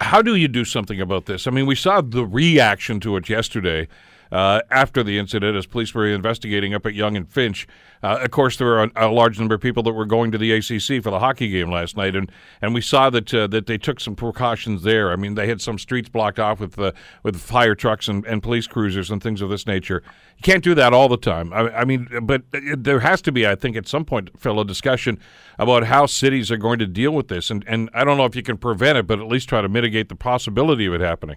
How 0.00 0.22
do 0.22 0.34
you 0.34 0.48
do 0.48 0.64
something 0.64 1.00
about 1.00 1.26
this? 1.26 1.46
I 1.46 1.50
mean, 1.50 1.66
we 1.66 1.76
saw 1.76 2.00
the 2.00 2.24
reaction 2.24 3.00
to 3.00 3.16
it 3.16 3.28
yesterday 3.28 3.88
uh, 4.32 4.62
after 4.70 5.02
the 5.02 5.18
incident 5.18 5.56
as 5.56 5.66
police 5.66 5.94
were 5.94 6.08
investigating 6.08 6.72
up 6.74 6.86
at 6.86 6.94
Yonge 6.94 7.18
and 7.18 7.28
Finch. 7.28 7.68
Uh, 8.02 8.18
of 8.22 8.30
course, 8.32 8.56
there 8.56 8.66
were 8.66 8.82
a, 8.84 8.90
a, 8.96 9.08
large 9.08 9.38
number 9.38 9.54
of 9.54 9.60
people 9.60 9.82
that 9.84 9.92
were 9.92 10.06
going 10.06 10.32
to 10.32 10.38
the 10.38 10.50
ACC 10.50 11.02
for 11.02 11.10
the 11.10 11.20
hockey 11.20 11.48
game 11.48 11.70
last 11.70 11.96
night, 11.96 12.16
and, 12.16 12.32
and 12.60 12.74
we 12.74 12.80
saw 12.80 13.10
that 13.10 13.32
uh, 13.32 13.46
that 13.46 13.66
they 13.66 13.78
took 13.78 14.00
some 14.00 14.16
precautions 14.16 14.82
there. 14.82 15.12
I 15.12 15.16
mean, 15.16 15.34
they 15.34 15.46
had 15.46 15.60
some 15.60 15.78
streets 15.78 16.08
blocked 16.08 16.40
off 16.40 16.58
with 16.58 16.78
uh, 16.78 16.92
with 17.22 17.36
fire 17.36 17.76
trucks 17.76 18.08
and, 18.08 18.24
and 18.24 18.42
police 18.42 18.66
cruisers 18.66 19.10
and 19.10 19.22
things 19.22 19.40
of 19.40 19.50
this 19.50 19.66
nature. 19.66 20.02
You 20.36 20.42
can't 20.42 20.64
do 20.64 20.74
that 20.74 20.92
all 20.92 21.08
the 21.08 21.18
time. 21.18 21.52
I, 21.52 21.68
I 21.70 21.84
mean, 21.84 22.08
but 22.22 22.42
there 22.50 23.00
has 23.00 23.22
to 23.22 23.32
be, 23.32 23.46
I 23.46 23.54
think, 23.54 23.76
at 23.76 23.86
some 23.86 24.04
point, 24.04 24.30
Phil, 24.40 24.58
a 24.58 24.64
discussion 24.64 25.20
about 25.58 25.84
how 25.84 26.06
cities 26.06 26.50
are 26.50 26.56
going 26.56 26.78
to 26.78 26.86
deal 26.86 27.12
with 27.12 27.28
this. 27.28 27.50
And, 27.50 27.64
and 27.68 27.90
I 27.94 28.02
don't 28.02 28.16
know 28.16 28.24
if 28.24 28.34
you 28.34 28.42
can 28.42 28.56
prevent 28.56 28.98
it, 28.98 29.06
but 29.06 29.20
at 29.20 29.28
least 29.28 29.48
try 29.48 29.60
to 29.60 29.68
mitigate 29.68 30.08
the 30.08 30.16
possibility 30.16 30.86
of 30.86 30.94
it 30.94 31.00
happening. 31.00 31.36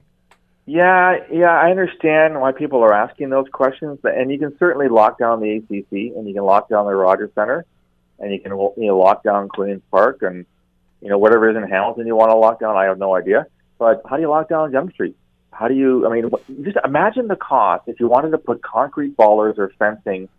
Yeah, 0.65 1.17
yeah, 1.31 1.51
I 1.51 1.69
understand 1.69 2.39
why 2.41 2.51
people 2.51 2.81
are 2.81 2.93
asking 2.93 3.29
those 3.29 3.47
questions, 3.51 3.99
and 4.03 4.31
you 4.31 4.39
can 4.39 4.57
certainly 4.57 4.87
lock 4.87 5.19
down 5.19 5.39
the 5.39 5.57
ACC, 5.57 6.15
and 6.15 6.27
you 6.27 6.33
can 6.33 6.43
lock 6.43 6.69
down 6.69 6.87
the 6.87 6.95
Rogers 6.95 7.29
Centre, 7.35 7.65
and 8.17 8.33
you 8.33 8.39
can 8.39 8.51
you 8.51 8.87
know 8.87 8.97
lock 8.97 9.23
down 9.23 9.47
Queens 9.47 9.83
Park, 9.91 10.23
and 10.23 10.45
you 11.01 11.09
know 11.09 11.19
whatever 11.19 11.49
is 11.51 11.55
in 11.55 11.69
Hamilton 11.69 12.07
you 12.07 12.15
want 12.15 12.31
to 12.31 12.35
lock 12.35 12.59
down. 12.59 12.75
I 12.75 12.85
have 12.85 12.97
no 12.97 13.15
idea, 13.15 13.45
but 13.77 14.01
how 14.09 14.15
do 14.15 14.23
you 14.23 14.29
lock 14.29 14.49
down 14.49 14.71
Yonge 14.71 14.91
Street? 14.93 15.15
How 15.51 15.67
do 15.67 15.75
you? 15.75 16.07
I 16.07 16.11
mean, 16.11 16.31
just 16.63 16.77
imagine 16.83 17.27
the 17.27 17.35
cost 17.35 17.83
if 17.87 17.99
you 17.99 18.07
wanted 18.07 18.31
to 18.31 18.39
put 18.39 18.63
concrete 18.63 19.15
bollards 19.15 19.59
or 19.59 19.71
fencing 19.77 20.29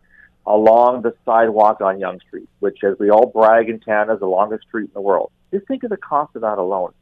along 0.45 1.03
the 1.03 1.15
sidewalk 1.25 1.81
on 1.81 2.01
Yonge 2.01 2.23
Street, 2.23 2.49
which, 2.59 2.83
as 2.83 2.99
we 2.99 3.11
all 3.11 3.27
brag 3.27 3.69
in 3.69 3.79
Canada, 3.79 4.15
is 4.15 4.21
the 4.21 4.27
longest 4.27 4.65
street 4.67 4.87
in 4.87 4.95
the 4.95 5.01
world. 5.01 5.31
Just 5.53 5.69
think 5.69 5.85
of 5.85 5.91
the 5.91 5.97
cost 5.97 6.35
of 6.35 6.43
that 6.43 6.59
alone. 6.59 6.93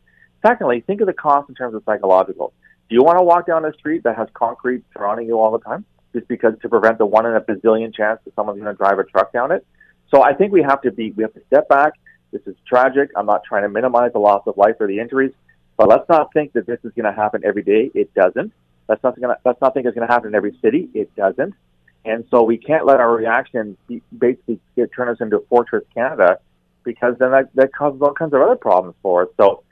Secondly, 0.46 0.82
think 0.86 1.00
of 1.00 1.06
the 1.06 1.14
cost 1.14 1.48
in 1.48 1.54
terms 1.54 1.74
of 1.74 1.82
psychological 1.86 2.52
do 2.88 2.94
you 2.94 3.02
want 3.02 3.18
to 3.18 3.24
walk 3.24 3.46
down 3.46 3.64
a 3.64 3.72
street 3.72 4.02
that 4.04 4.16
has 4.16 4.28
concrete 4.34 4.84
surrounding 4.92 5.26
you 5.26 5.40
all 5.40 5.50
the 5.50 5.58
time 5.58 5.84
just 6.12 6.28
because 6.28 6.54
to 6.62 6.68
prevent 6.68 6.98
the 6.98 7.06
one 7.06 7.26
in 7.26 7.34
a 7.34 7.40
bazillion 7.40 7.94
chance 7.94 8.20
that 8.24 8.34
someone's 8.34 8.60
going 8.60 8.72
to 8.72 8.76
drive 8.76 8.98
a 8.98 9.04
truck 9.04 9.32
down 9.32 9.52
it? 9.52 9.66
So 10.10 10.22
I 10.22 10.34
think 10.34 10.52
we 10.52 10.62
have 10.62 10.82
to 10.82 10.92
be, 10.92 11.12
we 11.12 11.22
have 11.22 11.34
to 11.34 11.42
step 11.46 11.68
back. 11.68 11.94
This 12.30 12.42
is 12.46 12.54
tragic. 12.66 13.10
I'm 13.16 13.26
not 13.26 13.42
trying 13.44 13.62
to 13.62 13.68
minimize 13.68 14.12
the 14.12 14.18
loss 14.18 14.42
of 14.46 14.56
life 14.56 14.76
or 14.80 14.86
the 14.86 15.00
injuries, 15.00 15.32
but 15.76 15.88
let's 15.88 16.08
not 16.08 16.32
think 16.32 16.52
that 16.52 16.66
this 16.66 16.78
is 16.84 16.92
going 16.94 17.06
to 17.06 17.12
happen 17.12 17.42
every 17.44 17.62
day. 17.62 17.90
It 17.94 18.12
doesn't. 18.14 18.52
Let's 18.88 19.02
not, 19.02 19.18
gonna, 19.18 19.38
let's 19.44 19.60
not 19.60 19.72
think 19.72 19.86
it's 19.86 19.94
going 19.94 20.06
to 20.06 20.12
happen 20.12 20.28
in 20.28 20.34
every 20.34 20.56
city. 20.60 20.88
It 20.94 21.14
doesn't. 21.16 21.54
And 22.04 22.24
so 22.30 22.42
we 22.42 22.58
can't 22.58 22.84
let 22.84 23.00
our 23.00 23.16
reaction 23.16 23.78
be, 23.88 24.02
basically 24.16 24.60
get, 24.76 24.92
turn 24.92 25.08
us 25.08 25.16
into 25.20 25.44
Fortress 25.48 25.84
Canada 25.94 26.38
because 26.84 27.16
then 27.18 27.30
that, 27.30 27.48
that 27.54 27.74
causes 27.74 28.00
all 28.02 28.12
kinds 28.12 28.34
of 28.34 28.42
other 28.42 28.56
problems 28.56 28.94
for 29.02 29.22
us. 29.22 29.28
So, 29.38 29.62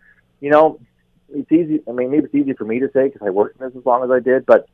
you 0.41 0.51
know, 0.51 0.81
it's 1.35 1.53
easy. 1.53 1.83
I 1.89 1.93
mean, 1.93 2.11
maybe 2.11 2.25
it's 2.25 2.35
easy 2.35 2.53
for 2.53 2.65
me 2.65 2.81
to 2.81 2.91
say 2.93 3.09
because 3.09 3.27
I 3.27 3.31
worked 3.31 3.61
in 3.61 3.67
this 3.67 3.77
as 3.77 3.85
long 3.85 4.05
as 4.05 4.11
I 4.11 4.21
did, 4.21 4.47
but 4.47 4.69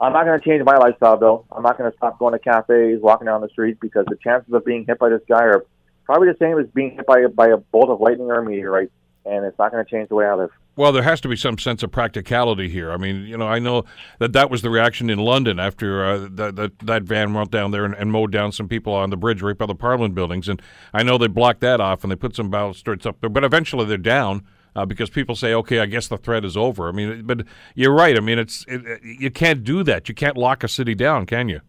I'm 0.00 0.12
not 0.12 0.24
going 0.24 0.38
to 0.38 0.44
change 0.44 0.62
my 0.64 0.76
lifestyle, 0.76 1.16
Bill. 1.16 1.46
I'm 1.52 1.62
not 1.62 1.78
going 1.78 1.90
to 1.90 1.96
stop 1.96 2.18
going 2.18 2.32
to 2.32 2.38
cafes, 2.38 3.00
walking 3.00 3.26
down 3.26 3.40
the 3.40 3.48
street 3.48 3.78
because 3.80 4.04
the 4.08 4.16
chances 4.16 4.52
of 4.52 4.64
being 4.64 4.84
hit 4.84 4.98
by 4.98 5.08
this 5.08 5.22
guy 5.28 5.44
are 5.44 5.64
probably 6.04 6.28
the 6.28 6.36
same 6.38 6.58
as 6.58 6.66
being 6.74 6.96
hit 6.96 7.06
by 7.06 7.20
a, 7.20 7.28
by 7.28 7.48
a 7.48 7.56
bolt 7.56 7.88
of 7.88 8.00
lightning 8.00 8.26
or 8.26 8.38
a 8.38 8.44
meteorite, 8.44 8.90
and 9.24 9.44
it's 9.44 9.58
not 9.58 9.70
going 9.70 9.84
to 9.84 9.90
change 9.90 10.08
the 10.08 10.16
way 10.16 10.26
I 10.26 10.34
live. 10.34 10.50
Well, 10.74 10.90
there 10.90 11.02
has 11.02 11.20
to 11.20 11.28
be 11.28 11.36
some 11.36 11.58
sense 11.58 11.82
of 11.82 11.92
practicality 11.92 12.68
here. 12.68 12.90
I 12.90 12.96
mean, 12.96 13.26
you 13.26 13.36
know, 13.36 13.46
I 13.46 13.58
know 13.58 13.84
that 14.18 14.32
that 14.32 14.50
was 14.50 14.62
the 14.62 14.70
reaction 14.70 15.10
in 15.10 15.18
London 15.18 15.60
after 15.60 16.04
uh, 16.04 16.28
that, 16.32 16.56
that 16.56 16.78
that 16.80 17.02
van 17.02 17.34
went 17.34 17.50
down 17.50 17.72
there 17.72 17.84
and, 17.84 17.94
and, 17.94 18.10
mowed 18.10 18.32
down 18.32 18.52
some 18.52 18.68
people 18.68 18.94
on 18.94 19.10
the 19.10 19.16
bridge 19.16 19.42
right 19.42 19.56
by 19.56 19.66
the 19.66 19.74
Parliament 19.74 20.14
buildings, 20.14 20.48
and 20.48 20.62
I 20.94 21.02
know 21.02 21.18
they 21.18 21.26
blocked 21.26 21.60
that 21.60 21.80
off 21.80 22.02
and 22.02 22.10
they 22.10 22.16
put 22.16 22.34
some 22.34 22.50
balustrades 22.50 23.04
up 23.04 23.20
there, 23.20 23.30
but 23.30 23.44
eventually 23.44 23.84
they're 23.84 23.98
down 23.98 24.44
uh, 24.74 24.86
because 24.86 25.10
people 25.10 25.36
say, 25.36 25.54
okay, 25.54 25.80
I 25.80 25.86
guess 25.86 26.08
the 26.08 26.18
threat 26.18 26.44
is 26.44 26.56
over. 26.56 26.88
I 26.88 26.92
mean, 26.92 27.22
but 27.22 27.44
you're 27.74 27.94
right. 27.94 28.16
I 28.16 28.20
mean, 28.20 28.38
it's 28.38 28.64
it, 28.68 29.02
you 29.02 29.30
can't 29.30 29.64
do 29.64 29.82
that. 29.84 30.08
You 30.08 30.14
can't 30.14 30.36
lock 30.36 30.64
a 30.64 30.68
city 30.68 30.94
down, 30.94 31.26
can 31.26 31.48
you? 31.48 31.60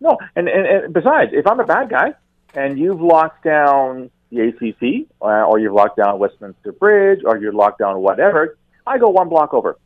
No, 0.00 0.16
and, 0.34 0.48
and, 0.48 0.66
and 0.66 0.94
besides, 0.94 1.30
if 1.34 1.46
I'm 1.46 1.60
a 1.60 1.66
bad 1.66 1.90
guy 1.90 2.14
and 2.54 2.78
you've 2.78 3.00
locked 3.00 3.44
down 3.44 4.10
the 4.30 4.48
ACC 4.48 5.08
uh, 5.20 5.44
or 5.44 5.58
you've 5.58 5.74
locked 5.74 5.96
down 5.96 6.18
Westminster 6.18 6.72
Bridge 6.72 7.20
or 7.24 7.36
you've 7.36 7.54
locked 7.54 7.78
down 7.78 8.00
whatever, 8.00 8.56
I 8.86 8.98
go 8.98 9.10
one 9.10 9.28
block 9.28 9.52
over 9.52 9.78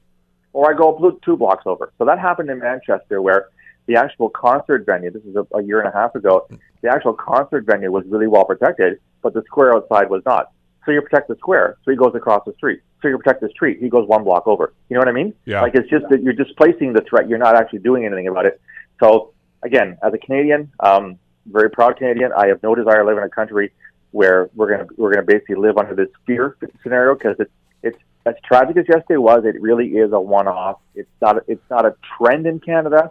or 0.52 0.72
I 0.72 0.76
go 0.76 1.18
two 1.24 1.36
blocks 1.36 1.64
over. 1.66 1.92
So 1.98 2.04
that 2.04 2.18
happened 2.18 2.48
in 2.48 2.60
Manchester 2.60 3.20
where 3.20 3.48
the 3.86 3.96
actual 3.96 4.30
concert 4.30 4.86
venue. 4.86 5.10
This 5.10 5.24
is 5.24 5.36
a, 5.36 5.46
a 5.56 5.62
year 5.62 5.80
and 5.80 5.92
a 5.92 5.92
half 5.92 6.14
ago. 6.14 6.46
The 6.80 6.90
actual 6.90 7.12
concert 7.12 7.66
venue 7.66 7.90
was 7.90 8.04
really 8.06 8.26
well 8.26 8.44
protected, 8.44 9.00
but 9.22 9.34
the 9.34 9.42
square 9.46 9.74
outside 9.74 10.08
was 10.08 10.22
not. 10.24 10.52
So 10.84 10.92
you 10.92 11.00
protect 11.00 11.28
the 11.28 11.36
square, 11.36 11.76
so 11.84 11.90
he 11.90 11.96
goes 11.96 12.14
across 12.14 12.44
the 12.44 12.52
street. 12.54 12.80
So 13.00 13.08
you 13.08 13.18
protect 13.18 13.40
the 13.40 13.48
street, 13.50 13.78
he 13.80 13.88
goes 13.88 14.06
one 14.08 14.24
block 14.24 14.46
over. 14.46 14.72
You 14.88 14.94
know 14.94 15.00
what 15.00 15.08
I 15.08 15.12
mean? 15.12 15.34
Yeah. 15.44 15.62
Like 15.62 15.74
it's 15.74 15.88
just 15.88 16.04
that 16.10 16.22
you're 16.22 16.34
displacing 16.34 16.92
the 16.92 17.02
threat. 17.02 17.28
You're 17.28 17.38
not 17.38 17.56
actually 17.56 17.80
doing 17.80 18.04
anything 18.04 18.28
about 18.28 18.46
it. 18.46 18.60
So 19.00 19.32
again, 19.62 19.98
as 20.02 20.12
a 20.12 20.18
Canadian, 20.18 20.70
um, 20.80 21.18
very 21.46 21.70
proud 21.70 21.96
Canadian, 21.96 22.32
I 22.32 22.48
have 22.48 22.62
no 22.62 22.74
desire 22.74 23.00
to 23.00 23.04
live 23.04 23.18
in 23.18 23.24
a 23.24 23.28
country 23.28 23.72
where 24.12 24.48
we're 24.54 24.70
gonna 24.70 24.88
we're 24.96 25.12
gonna 25.12 25.26
basically 25.26 25.56
live 25.56 25.76
under 25.76 25.94
this 25.94 26.08
fear 26.26 26.56
scenario 26.82 27.14
because 27.14 27.36
it's 27.38 27.50
it's 27.82 27.98
as 28.26 28.34
tragic 28.44 28.76
as 28.76 28.86
yesterday 28.88 29.16
was. 29.16 29.44
It 29.44 29.60
really 29.60 29.88
is 29.88 30.12
a 30.12 30.20
one-off. 30.20 30.78
It's 30.94 31.10
not 31.20 31.38
a, 31.38 31.40
it's 31.48 31.70
not 31.70 31.84
a 31.84 31.96
trend 32.16 32.46
in 32.46 32.60
Canada. 32.60 33.10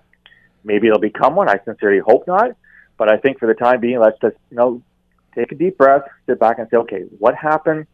Maybe 0.64 0.88
it'll 0.88 1.00
become 1.00 1.36
one. 1.36 1.50
I 1.50 1.60
sincerely 1.66 2.00
hope 2.00 2.26
not. 2.26 2.52
But 2.98 3.12
I 3.12 3.18
think 3.18 3.40
for 3.40 3.48
the 3.48 3.54
time 3.54 3.82
being, 3.82 4.00
let's 4.00 4.20
just 4.22 4.38
you 4.50 4.58
know 4.58 4.82
take 5.36 5.52
a 5.52 5.56
deep 5.56 5.78
breath, 5.78 6.02
sit 6.26 6.40
back, 6.40 6.60
and 6.60 6.68
say, 6.70 6.78
okay, 6.78 7.02
what 7.20 7.36
happened? 7.36 7.88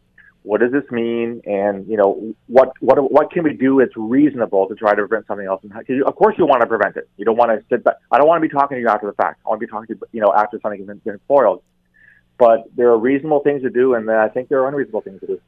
What 0.43 0.61
does 0.61 0.71
this 0.71 0.89
mean? 0.89 1.41
And 1.45 1.87
you 1.87 1.97
know, 1.97 2.33
what 2.47 2.71
what 2.79 3.11
what 3.11 3.31
can 3.31 3.43
we 3.43 3.53
do? 3.53 3.79
It's 3.81 3.93
reasonable 3.95 4.67
to 4.67 4.75
try 4.75 4.91
to 4.95 5.05
prevent 5.07 5.27
something 5.27 5.45
else. 5.45 5.61
And 5.63 6.03
of 6.03 6.15
course, 6.15 6.35
you 6.37 6.45
want 6.45 6.61
to 6.61 6.67
prevent 6.67 6.95
it. 6.95 7.09
You 7.17 7.25
don't 7.25 7.37
want 7.37 7.51
to 7.51 7.63
sit 7.69 7.83
back. 7.83 7.95
I 8.11 8.17
don't 8.17 8.27
want 8.27 8.41
to 8.41 8.47
be 8.47 8.53
talking 8.53 8.77
to 8.77 8.81
you 8.81 8.87
after 8.87 9.07
the 9.07 9.13
fact. 9.13 9.41
I 9.45 9.49
want 9.49 9.59
to 9.59 9.67
be 9.67 9.69
talking 9.69 9.95
to 9.95 10.07
you, 10.13 10.21
know, 10.21 10.33
after 10.33 10.57
something 10.61 10.79
has 10.79 10.87
been, 10.87 10.99
been 10.99 11.19
foiled. 11.27 11.61
But 12.37 12.63
there 12.75 12.87
are 12.89 12.97
reasonable 12.97 13.41
things 13.41 13.63
to 13.63 13.69
do, 13.69 13.95
and 13.95 14.09
I 14.09 14.29
think 14.29 14.47
there 14.47 14.63
are 14.63 14.67
unreasonable 14.69 15.01
things 15.01 15.19
to 15.19 15.27
do. 15.27 15.41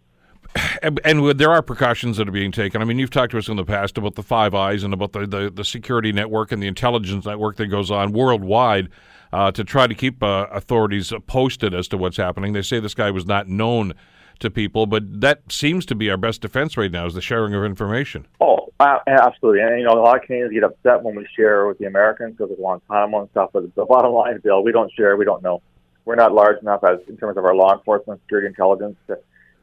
And, 0.83 0.99
and 1.05 1.39
there 1.39 1.51
are 1.51 1.61
precautions 1.61 2.17
that 2.17 2.27
are 2.27 2.33
being 2.33 2.51
taken. 2.51 2.81
I 2.81 2.85
mean, 2.85 2.99
you've 2.99 3.11
talked 3.11 3.31
to 3.31 3.37
us 3.37 3.47
in 3.47 3.55
the 3.55 3.63
past 3.63 3.97
about 3.97 4.15
the 4.15 4.23
Five 4.23 4.53
Eyes 4.53 4.83
and 4.83 4.93
about 4.93 5.13
the, 5.13 5.25
the, 5.25 5.49
the 5.49 5.63
security 5.63 6.11
network 6.11 6.51
and 6.51 6.61
the 6.61 6.67
intelligence 6.67 7.25
network 7.25 7.55
that 7.57 7.67
goes 7.67 7.89
on 7.89 8.11
worldwide 8.11 8.89
uh, 9.33 9.51
to 9.51 9.63
try 9.63 9.87
to 9.87 9.95
keep 9.95 10.21
uh, 10.21 10.47
authorities 10.51 11.13
posted 11.27 11.73
as 11.73 11.87
to 11.89 11.97
what's 11.97 12.17
happening. 12.17 12.53
They 12.53 12.61
say 12.61 12.79
this 12.79 12.93
guy 12.93 13.11
was 13.11 13.25
not 13.25 13.47
known 13.47 13.93
to 14.39 14.49
people, 14.49 14.85
but 14.85 15.21
that 15.21 15.51
seems 15.51 15.85
to 15.87 15.95
be 15.95 16.09
our 16.09 16.17
best 16.17 16.41
defense 16.41 16.75
right 16.77 16.91
now 16.91 17.05
is 17.05 17.13
the 17.13 17.21
sharing 17.21 17.53
of 17.53 17.63
information. 17.63 18.27
Oh, 18.39 18.69
absolutely. 18.79 19.61
And, 19.61 19.79
you 19.79 19.85
know, 19.85 19.93
a 19.93 20.01
lot 20.01 20.17
of 20.17 20.23
Canadians 20.23 20.53
get 20.53 20.63
upset 20.63 21.03
when 21.03 21.15
we 21.15 21.27
share 21.35 21.67
with 21.67 21.77
the 21.77 21.85
Americans 21.85 22.35
because 22.37 22.51
of 22.51 22.57
Guantanamo 22.57 23.21
and 23.21 23.29
stuff, 23.29 23.51
but 23.53 23.75
the 23.75 23.85
bottom 23.85 24.13
line, 24.13 24.39
Bill, 24.43 24.63
we 24.63 24.71
don't 24.71 24.91
share, 24.93 25.15
we 25.15 25.25
don't 25.25 25.43
know. 25.43 25.61
We're 26.05 26.15
not 26.15 26.33
large 26.33 26.59
enough 26.61 26.83
as 26.83 26.97
in 27.07 27.17
terms 27.17 27.37
of 27.37 27.45
our 27.45 27.53
law 27.53 27.77
enforcement, 27.77 28.21
security 28.21 28.47
intelligence 28.47 28.95
to 29.07 29.19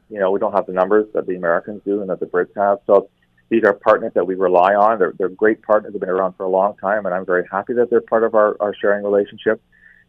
you 0.09 0.19
know, 0.19 0.31
we 0.31 0.39
don't 0.39 0.53
have 0.53 0.65
the 0.65 0.73
numbers 0.73 1.05
that 1.13 1.27
the 1.27 1.35
Americans 1.35 1.81
do 1.85 2.01
and 2.01 2.09
that 2.09 2.19
the 2.19 2.25
Brits 2.25 2.55
have. 2.55 2.79
So 2.87 3.09
these 3.49 3.63
are 3.63 3.73
partners 3.73 4.11
that 4.15 4.25
we 4.25 4.35
rely 4.35 4.75
on. 4.75 4.99
They're, 4.99 5.13
they're 5.17 5.29
great 5.29 5.61
partners. 5.61 5.91
They've 5.93 5.99
been 5.99 6.09
around 6.09 6.33
for 6.33 6.43
a 6.43 6.49
long 6.49 6.77
time, 6.77 7.05
and 7.05 7.15
I'm 7.15 7.25
very 7.25 7.45
happy 7.51 7.73
that 7.73 7.89
they're 7.89 8.01
part 8.01 8.23
of 8.23 8.35
our, 8.35 8.55
our 8.59 8.73
sharing 8.79 9.03
relationship. 9.03 9.61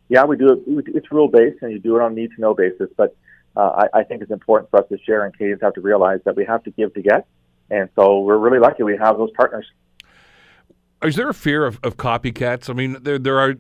Yeah, 0.09 0.25
we 0.25 0.37
do 0.37 0.53
it. 0.53 0.87
It's 0.95 1.11
rule 1.11 1.29
based, 1.29 1.63
and 1.63 1.73
you 1.73 1.79
do 1.79 1.97
it 1.97 2.03
on 2.03 2.15
need 2.15 2.31
to 2.35 2.41
know 2.41 2.55
basis. 2.55 2.91
But 2.97 3.17
uh, 3.57 3.87
I, 3.95 4.01
I 4.01 4.05
think 4.05 4.23
it's 4.23 4.31
important 4.31 4.71
for 4.71 4.81
us 4.81 4.89
to 4.91 4.99
share, 5.05 5.25
and 5.25 5.35
Canadians 5.35 5.63
have 5.63 5.75
to 5.75 5.81
realize 5.81 6.21
that 6.25 6.37
we 6.37 6.45
have 6.45 6.63
to 6.65 6.71
give 6.71 6.93
to 6.95 7.03
get. 7.03 7.27
And 7.71 7.89
so 7.97 8.21
we're 8.21 8.37
really 8.37 8.59
lucky 8.59 8.83
we 8.83 8.97
have 8.97 9.17
those 9.17 9.31
partners. 9.37 9.67
Is 11.03 11.17
there 11.17 11.29
a 11.29 11.35
fear 11.35 11.65
of, 11.65 11.81
of 11.83 11.97
copycats? 11.97 12.69
I 12.69 12.75
mean, 12.75 12.99
there 13.03 13.19
there 13.19 13.39
are. 13.39 13.55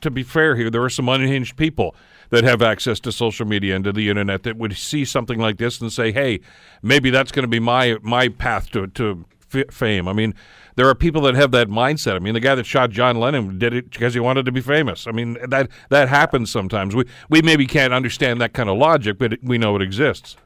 To 0.00 0.10
be 0.10 0.24
fair 0.24 0.56
here, 0.56 0.70
there 0.70 0.82
are 0.82 0.90
some 0.90 1.08
unhinged 1.08 1.56
people 1.56 1.94
that 2.34 2.44
have 2.44 2.62
access 2.62 2.98
to 3.00 3.12
social 3.12 3.46
media 3.46 3.76
and 3.76 3.84
to 3.84 3.92
the 3.92 4.10
internet 4.10 4.42
that 4.42 4.56
would 4.56 4.76
see 4.76 5.04
something 5.04 5.38
like 5.38 5.56
this 5.56 5.80
and 5.80 5.92
say, 5.92 6.10
"Hey, 6.10 6.40
maybe 6.82 7.10
that's 7.10 7.30
going 7.30 7.44
to 7.44 7.48
be 7.48 7.60
my 7.60 7.96
my 8.02 8.28
path 8.28 8.70
to 8.72 8.88
to 8.88 9.24
f- 9.54 9.72
fame." 9.72 10.08
I 10.08 10.12
mean, 10.12 10.34
there 10.74 10.88
are 10.88 10.94
people 10.96 11.22
that 11.22 11.36
have 11.36 11.52
that 11.52 11.68
mindset. 11.68 12.16
I 12.16 12.18
mean, 12.18 12.34
the 12.34 12.40
guy 12.40 12.56
that 12.56 12.66
shot 12.66 12.90
John 12.90 13.16
Lennon 13.16 13.58
did 13.58 13.72
it 13.72 13.90
because 13.90 14.14
he 14.14 14.20
wanted 14.20 14.46
to 14.46 14.52
be 14.52 14.60
famous. 14.60 15.06
I 15.06 15.12
mean, 15.12 15.38
that 15.48 15.70
that 15.90 16.08
happens 16.08 16.50
sometimes. 16.50 16.96
We 16.96 17.04
we 17.28 17.40
maybe 17.40 17.66
can't 17.66 17.94
understand 17.94 18.40
that 18.40 18.52
kind 18.52 18.68
of 18.68 18.76
logic, 18.76 19.16
but 19.18 19.38
we 19.42 19.56
know 19.56 19.76
it 19.76 19.82
exists. 19.82 20.36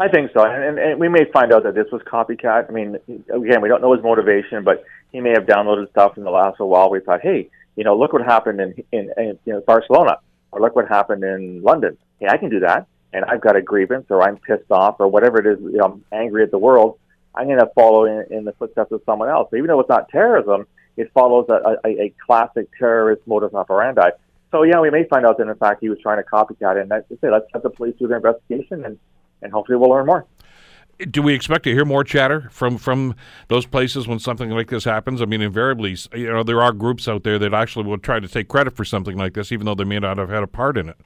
I 0.00 0.08
think 0.08 0.32
so, 0.32 0.44
and, 0.44 0.78
and 0.78 0.98
we 0.98 1.08
may 1.08 1.30
find 1.30 1.52
out 1.52 1.62
that 1.64 1.74
this 1.74 1.86
was 1.92 2.00
copycat. 2.02 2.70
I 2.70 2.72
mean, 2.72 2.96
again, 3.28 3.60
we 3.60 3.68
don't 3.68 3.82
know 3.82 3.92
his 3.92 4.02
motivation, 4.02 4.64
but 4.64 4.82
he 5.12 5.20
may 5.20 5.30
have 5.30 5.44
downloaded 5.44 5.90
stuff 5.90 6.16
in 6.16 6.24
the 6.24 6.30
last 6.30 6.58
while. 6.58 6.90
We 6.90 7.00
thought, 7.00 7.20
hey, 7.20 7.50
you 7.76 7.84
know, 7.84 7.96
look 7.96 8.12
what 8.14 8.22
happened 8.22 8.60
in 8.60 8.74
in, 8.90 9.12
in 9.16 9.38
you 9.44 9.52
know, 9.52 9.60
Barcelona 9.60 10.16
or 10.52 10.60
look 10.60 10.76
what 10.76 10.88
happened 10.88 11.24
in 11.24 11.62
London. 11.62 11.96
Hey, 12.18 12.28
I 12.28 12.36
can 12.36 12.50
do 12.50 12.60
that, 12.60 12.86
and 13.12 13.24
I've 13.24 13.40
got 13.40 13.56
a 13.56 13.62
grievance, 13.62 14.06
or 14.10 14.22
I'm 14.22 14.36
pissed 14.36 14.70
off, 14.70 14.96
or 14.98 15.08
whatever 15.08 15.38
it 15.38 15.46
is. 15.46 15.58
You 15.60 15.78
know, 15.78 15.84
I'm 15.84 16.04
angry 16.12 16.42
at 16.42 16.50
the 16.50 16.58
world. 16.58 16.98
I'm 17.34 17.46
going 17.46 17.58
to 17.58 17.70
follow 17.74 18.04
in, 18.04 18.26
in 18.30 18.44
the 18.44 18.52
footsteps 18.52 18.92
of 18.92 19.02
someone 19.06 19.28
else. 19.28 19.48
So 19.50 19.56
even 19.56 19.68
though 19.68 19.80
it's 19.80 19.88
not 19.88 20.08
terrorism, 20.08 20.66
it 20.96 21.10
follows 21.12 21.46
a, 21.48 21.76
a, 21.84 22.02
a 22.02 22.14
classic 22.26 22.68
terrorist 22.78 23.22
modus 23.26 23.54
operandi. 23.54 24.10
So 24.50 24.64
yeah, 24.64 24.80
we 24.80 24.90
may 24.90 25.04
find 25.04 25.24
out 25.24 25.38
that 25.38 25.46
in 25.48 25.54
fact 25.54 25.80
he 25.80 25.88
was 25.88 25.98
trying 26.00 26.22
to 26.22 26.28
copycat 26.28 26.76
it. 26.76 26.82
And 26.82 26.92
I 26.92 27.00
say 27.20 27.30
let's 27.30 27.46
let 27.54 27.62
the 27.62 27.70
police 27.70 27.94
do 27.98 28.08
their 28.08 28.16
investigation, 28.16 28.84
and 28.84 28.98
and 29.42 29.52
hopefully 29.52 29.78
we'll 29.78 29.90
learn 29.90 30.06
more 30.06 30.26
do 31.08 31.22
we 31.22 31.34
expect 31.34 31.64
to 31.64 31.72
hear 31.72 31.84
more 31.84 32.04
chatter 32.04 32.48
from 32.50 32.78
from 32.78 33.14
those 33.48 33.66
places 33.66 34.06
when 34.06 34.18
something 34.18 34.50
like 34.50 34.68
this 34.68 34.84
happens? 34.84 35.22
I 35.22 35.24
mean, 35.24 35.40
invariably, 35.40 35.96
you 36.14 36.32
know, 36.32 36.42
there 36.42 36.62
are 36.62 36.72
groups 36.72 37.08
out 37.08 37.24
there 37.24 37.38
that 37.38 37.54
actually 37.54 37.86
will 37.86 37.98
try 37.98 38.20
to 38.20 38.28
take 38.28 38.48
credit 38.48 38.76
for 38.76 38.84
something 38.84 39.16
like 39.16 39.34
this, 39.34 39.52
even 39.52 39.66
though 39.66 39.74
they 39.74 39.84
may 39.84 39.98
not 39.98 40.18
have 40.18 40.28
had 40.28 40.42
a 40.42 40.46
part 40.46 40.76
in 40.76 40.88
it. 40.88 40.96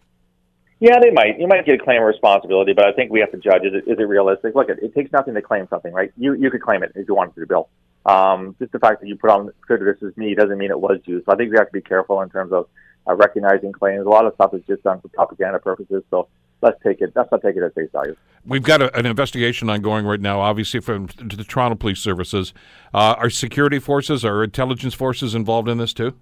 Yeah, 0.80 0.98
they 1.00 1.10
might. 1.10 1.38
You 1.38 1.46
might 1.46 1.64
get 1.64 1.80
a 1.80 1.82
claim 1.82 2.02
of 2.02 2.08
responsibility, 2.08 2.72
but 2.72 2.84
I 2.84 2.92
think 2.92 3.10
we 3.10 3.20
have 3.20 3.30
to 3.32 3.38
judge: 3.38 3.62
is 3.62 3.74
it, 3.74 3.90
is 3.90 3.98
it 3.98 4.02
realistic? 4.02 4.54
Look, 4.54 4.68
it, 4.68 4.78
it 4.82 4.94
takes 4.94 5.12
nothing 5.12 5.34
to 5.34 5.42
claim 5.42 5.66
something, 5.70 5.92
right? 5.92 6.12
You 6.16 6.34
you 6.34 6.50
could 6.50 6.62
claim 6.62 6.82
it 6.82 6.92
if 6.94 7.08
you 7.08 7.14
wanted 7.14 7.34
to, 7.36 7.46
Bill. 7.46 7.68
Um, 8.06 8.54
just 8.58 8.72
the 8.72 8.78
fact 8.78 9.00
that 9.00 9.06
you 9.06 9.16
put 9.16 9.30
on 9.30 9.50
"This 9.68 9.96
is 10.02 10.16
me," 10.16 10.34
doesn't 10.34 10.58
mean 10.58 10.70
it 10.70 10.80
was 10.80 11.00
you. 11.04 11.22
So 11.24 11.32
I 11.32 11.36
think 11.36 11.52
we 11.52 11.58
have 11.58 11.68
to 11.68 11.72
be 11.72 11.80
careful 11.80 12.20
in 12.20 12.28
terms 12.28 12.52
of 12.52 12.68
uh, 13.08 13.14
recognizing 13.14 13.72
claims. 13.72 14.04
A 14.04 14.08
lot 14.08 14.26
of 14.26 14.34
stuff 14.34 14.52
is 14.52 14.62
just 14.66 14.82
done 14.82 15.00
for 15.00 15.08
propaganda 15.08 15.58
purposes. 15.58 16.02
So 16.10 16.28
let's 16.62 16.82
take 16.82 17.00
it. 17.00 17.12
Let's 17.14 17.30
not 17.30 17.42
take 17.42 17.56
it 17.56 17.62
at 17.62 17.74
face 17.74 17.90
value. 17.92 18.16
We've 18.46 18.62
got 18.62 18.82
a, 18.82 18.94
an 18.96 19.06
investigation 19.06 19.70
ongoing 19.70 20.04
right 20.04 20.20
now, 20.20 20.40
obviously 20.40 20.80
from 20.80 21.06
the 21.16 21.44
Toronto 21.44 21.76
Police 21.76 22.00
Services. 22.00 22.52
Uh, 22.92 23.14
are 23.18 23.30
security 23.30 23.78
forces, 23.78 24.24
are 24.24 24.44
intelligence 24.44 24.94
forces 24.94 25.34
involved 25.34 25.68
in 25.68 25.78
this 25.78 25.92
too? 25.94 26.14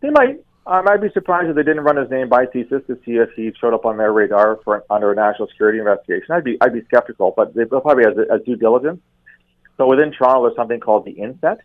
They 0.00 0.10
might. 0.10 0.44
Um, 0.66 0.86
I'd 0.86 1.00
be 1.00 1.08
surprised 1.14 1.48
if 1.48 1.56
they 1.56 1.62
didn't 1.62 1.84
run 1.84 1.96
his 1.96 2.10
name 2.10 2.28
by 2.28 2.44
CSIS 2.44 2.86
to 2.88 2.98
see 3.04 3.12
if 3.12 3.30
he 3.34 3.50
showed 3.58 3.72
up 3.72 3.86
on 3.86 3.96
their 3.96 4.12
radar 4.12 4.60
for 4.64 4.84
under 4.90 5.10
a 5.12 5.14
national 5.14 5.48
security 5.48 5.78
investigation. 5.78 6.26
I'd 6.30 6.44
be 6.44 6.58
I'd 6.60 6.74
be 6.74 6.82
skeptical, 6.84 7.32
but 7.34 7.54
they 7.54 7.64
probably 7.64 8.04
as, 8.04 8.14
as 8.30 8.42
due 8.44 8.56
diligence. 8.56 9.00
So 9.78 9.86
within 9.86 10.12
Toronto, 10.12 10.42
there's 10.42 10.56
something 10.56 10.78
called 10.78 11.06
the 11.06 11.12
INSET, 11.12 11.58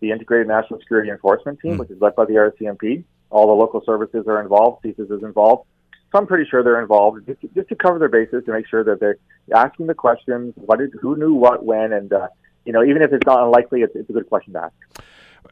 the 0.00 0.10
Integrated 0.10 0.46
National 0.46 0.78
Security 0.80 1.08
Enforcement 1.10 1.60
Team, 1.60 1.76
mm. 1.76 1.78
which 1.78 1.90
is 1.90 2.00
led 2.00 2.14
by 2.16 2.26
the 2.26 2.34
RCMP. 2.34 3.04
All 3.30 3.46
the 3.46 3.52
local 3.54 3.82
services 3.86 4.26
are 4.26 4.42
involved. 4.42 4.84
CSIS 4.84 5.10
is 5.10 5.22
involved. 5.22 5.66
So 6.12 6.18
I'm 6.18 6.26
pretty 6.26 6.48
sure 6.50 6.62
they're 6.62 6.80
involved 6.80 7.26
just 7.26 7.40
to, 7.42 7.48
just 7.48 7.68
to 7.68 7.76
cover 7.76 7.98
their 7.98 8.08
bases 8.08 8.44
to 8.44 8.52
make 8.52 8.66
sure 8.66 8.82
that 8.82 8.98
they're 8.98 9.16
asking 9.54 9.86
the 9.86 9.94
questions. 9.94 10.54
What 10.56 10.80
did, 10.80 10.92
who 11.00 11.16
knew 11.16 11.34
what 11.34 11.64
when, 11.64 11.92
and 11.92 12.12
uh, 12.12 12.28
you 12.64 12.72
know, 12.72 12.82
even 12.82 13.02
if 13.02 13.12
it's 13.12 13.26
not 13.26 13.44
unlikely, 13.44 13.82
it's, 13.82 13.94
it's 13.94 14.10
a 14.10 14.12
good 14.12 14.28
question 14.28 14.54
to 14.54 14.64
ask. 14.64 15.04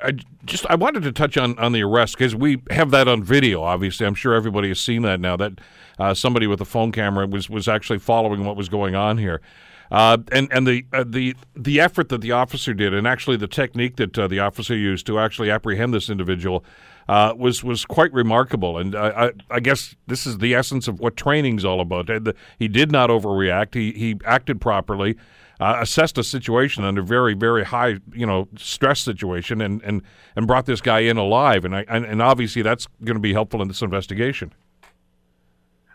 I 0.03 0.12
just 0.45 0.67
I 0.67 0.75
wanted 0.75 1.03
to 1.05 1.12
touch 1.12 1.37
on, 1.37 1.59
on 1.59 1.73
the 1.73 1.83
arrest 1.83 2.17
because 2.17 2.35
we 2.35 2.62
have 2.71 2.91
that 2.91 3.09
on 3.09 3.23
video. 3.23 3.62
Obviously, 3.62 4.07
I'm 4.07 4.15
sure 4.15 4.35
everybody 4.35 4.69
has 4.69 4.81
seen 4.81 5.03
that 5.03 5.19
now. 5.19 5.37
That 5.37 5.61
uh, 5.99 6.15
somebody 6.15 6.47
with 6.47 6.61
a 6.61 6.65
phone 6.65 6.93
camera 6.93 7.27
was 7.27 7.49
was 7.49 7.69
actually 7.69 7.99
following 7.99 8.45
what 8.45 8.57
was 8.57 8.69
going 8.69 8.95
on 8.95 9.19
here. 9.19 9.41
Uh, 9.90 10.18
and 10.33 10.52
and 10.52 10.66
the 10.66 10.85
uh, 10.92 11.04
the 11.07 11.35
the 11.57 11.80
effort 11.80 12.09
that 12.11 12.21
the 12.21 12.33
officer 12.33 12.75
did, 12.75 12.92
and 12.92 13.07
actually 13.07 13.37
the 13.37 13.49
technique 13.49 13.97
that 13.97 14.18
uh, 14.18 14.28
the 14.28 14.38
officer 14.38 14.76
used 14.76 15.07
to 15.07 15.18
actually 15.18 15.50
apprehend 15.50 15.95
this 15.95 16.11
individual, 16.11 16.62
uh, 17.09 17.33
was 17.37 17.64
was 17.64 17.85
quite 17.85 18.12
remarkable. 18.12 18.76
And 18.76 18.95
I, 18.95 19.33
I, 19.50 19.61
guess 19.61 19.95
this 20.07 20.26
is 20.26 20.38
the 20.38 20.54
essence 20.54 20.88
of 20.88 21.00
what 21.00 21.16
training's 21.16 21.64
all 21.64 21.80
about. 21.80 22.11
He 22.59 22.68
did 22.68 22.92
not 22.92 23.09
overreact. 23.09 23.75
He 23.75 23.92
he 23.92 24.16
acted 24.25 24.61
properly. 24.61 25.16
Uh, 25.61 25.78
assessed 25.80 26.16
a 26.16 26.23
situation 26.23 26.85
under 26.85 27.02
very, 27.02 27.35
very 27.35 27.64
high, 27.64 27.97
you 28.12 28.25
know, 28.25 28.47
stress 28.57 29.00
situation, 29.00 29.61
and 29.61 29.83
and 29.83 30.02
and 30.37 30.47
brought 30.47 30.66
this 30.66 30.80
guy 30.80 31.00
in 31.00 31.16
alive, 31.16 31.64
and 31.64 31.75
I 31.75 31.85
and, 31.88 32.04
and 32.04 32.23
obviously 32.23 32.62
that's 32.62 32.87
going 33.02 33.16
to 33.16 33.21
be 33.21 33.33
helpful 33.33 33.61
in 33.61 33.66
this 33.66 33.83
investigation. 33.83 34.52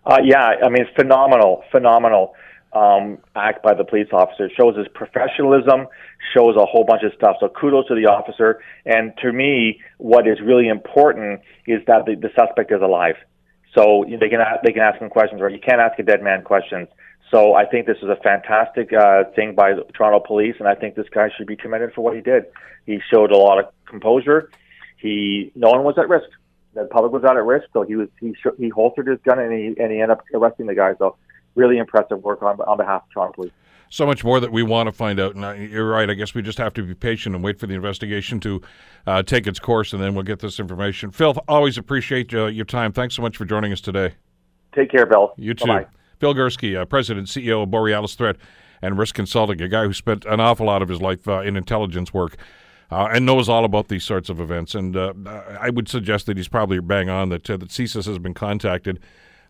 Uh, 0.05 0.17
yeah, 0.21 0.55
I 0.61 0.67
mean, 0.67 0.81
it's 0.81 0.93
phenomenal, 0.97 1.63
phenomenal 1.71 2.35
um, 2.73 3.19
act 3.35 3.63
by 3.63 3.73
the 3.73 3.83
police 3.83 4.07
officer. 4.11 4.45
It 4.45 4.53
shows 4.57 4.75
his 4.77 4.87
professionalism, 4.93 5.87
shows 6.35 6.55
a 6.55 6.65
whole 6.65 6.83
bunch 6.83 7.03
of 7.03 7.13
stuff. 7.13 7.37
So 7.39 7.49
kudos 7.49 7.87
to 7.87 7.95
the 7.95 8.07
officer. 8.07 8.61
And 8.85 9.13
to 9.21 9.31
me, 9.31 9.81
what 9.97 10.27
is 10.27 10.39
really 10.41 10.67
important 10.67 11.41
is 11.67 11.81
that 11.87 12.05
the, 12.05 12.15
the 12.15 12.29
suspect 12.35 12.71
is 12.71 12.81
alive. 12.81 13.15
So 13.75 14.05
they 14.07 14.29
can 14.29 14.39
they 14.63 14.71
can 14.71 14.83
ask 14.83 15.01
him 15.01 15.09
questions, 15.09 15.41
right? 15.41 15.51
You 15.51 15.59
can't 15.59 15.81
ask 15.81 15.97
a 15.97 16.03
dead 16.03 16.21
man 16.21 16.43
questions. 16.43 16.87
So 17.31 17.55
I 17.55 17.65
think 17.65 17.87
this 17.87 17.97
is 17.97 18.09
a 18.09 18.17
fantastic 18.17 18.93
uh, 18.93 19.23
thing 19.35 19.55
by 19.55 19.73
the 19.73 19.83
Toronto 19.97 20.19
Police, 20.19 20.55
and 20.59 20.67
I 20.67 20.75
think 20.75 20.93
this 20.93 21.07
guy 21.09 21.29
should 21.35 21.47
be 21.47 21.55
commended 21.55 21.91
for 21.93 22.01
what 22.01 22.15
he 22.15 22.21
did. 22.21 22.43
He 22.85 22.99
showed 23.11 23.31
a 23.31 23.37
lot 23.37 23.57
of 23.57 23.73
composure. 23.87 24.51
He 24.97 25.51
no 25.55 25.69
one 25.71 25.83
was 25.83 25.95
at 25.97 26.07
risk. 26.07 26.29
The 26.75 26.85
public 26.85 27.11
was 27.11 27.23
not 27.23 27.35
at 27.35 27.43
risk, 27.43 27.65
so 27.73 27.81
he 27.81 27.95
was 27.95 28.09
he 28.19 28.35
he 28.59 28.69
holstered 28.69 29.07
his 29.07 29.19
gun 29.25 29.39
and 29.39 29.51
he 29.51 29.67
and 29.81 29.91
he 29.91 30.01
ended 30.01 30.11
up 30.11 30.23
arresting 30.35 30.67
the 30.67 30.75
guy. 30.75 30.93
So 30.99 31.15
really 31.55 31.77
impressive 31.77 32.23
work 32.23 32.41
on, 32.41 32.59
on 32.61 32.77
behalf 32.77 33.03
of 33.03 33.09
Toronto 33.11 33.33
Police. 33.33 33.51
so 33.89 34.05
much 34.05 34.23
more 34.23 34.39
that 34.39 34.51
we 34.51 34.63
want 34.63 34.87
to 34.87 34.91
find 34.91 35.19
out. 35.19 35.35
And 35.35 35.69
you're 35.69 35.87
right. 35.87 36.09
I 36.09 36.13
guess 36.13 36.33
we 36.33 36.41
just 36.41 36.57
have 36.57 36.73
to 36.75 36.83
be 36.83 36.93
patient 36.95 37.35
and 37.35 37.43
wait 37.43 37.59
for 37.59 37.67
the 37.67 37.75
investigation 37.75 38.39
to 38.41 38.61
uh, 39.05 39.23
take 39.23 39.45
its 39.45 39.59
course, 39.59 39.93
and 39.93 40.01
then 40.01 40.15
we'll 40.15 40.23
get 40.23 40.39
this 40.39 40.59
information. 40.59 41.11
Phil, 41.11 41.35
always 41.47 41.77
appreciate 41.77 42.33
uh, 42.33 42.45
your 42.47 42.65
time. 42.65 42.91
Thanks 42.91 43.15
so 43.15 43.21
much 43.21 43.37
for 43.37 43.45
joining 43.45 43.71
us 43.71 43.81
today. 43.81 44.15
Take 44.73 44.91
care, 44.91 45.05
Bill. 45.05 45.33
You 45.37 45.53
too. 45.53 45.67
Bye-bye. 45.67 45.87
Phil 46.19 46.33
Gurski, 46.33 46.79
uh, 46.79 46.85
President, 46.85 47.27
CEO 47.27 47.63
of 47.63 47.71
Borealis 47.71 48.15
Threat 48.15 48.37
and 48.81 48.97
Risk 48.97 49.15
Consulting, 49.15 49.61
a 49.61 49.67
guy 49.67 49.85
who 49.85 49.93
spent 49.93 50.25
an 50.25 50.39
awful 50.39 50.65
lot 50.65 50.81
of 50.81 50.89
his 50.89 51.01
life 51.01 51.27
uh, 51.27 51.41
in 51.41 51.55
intelligence 51.55 52.13
work. 52.13 52.37
Uh, 52.91 53.09
and 53.11 53.25
knows 53.25 53.49
all 53.49 53.65
about 53.65 53.87
these 53.87 54.03
sorts 54.03 54.29
of 54.29 54.39
events. 54.39 54.75
And 54.75 54.95
uh, 54.95 55.13
I 55.59 55.71
would 55.71 55.89
suggest 55.89 56.27
that 56.27 56.37
he's 56.37 56.49
probably 56.49 56.79
bang 56.79 57.09
on 57.09 57.29
that 57.29 57.49
uh, 57.49 57.57
that 57.57 57.69
CSIS 57.69 58.05
has 58.05 58.19
been 58.19 58.35
contacted. 58.35 58.99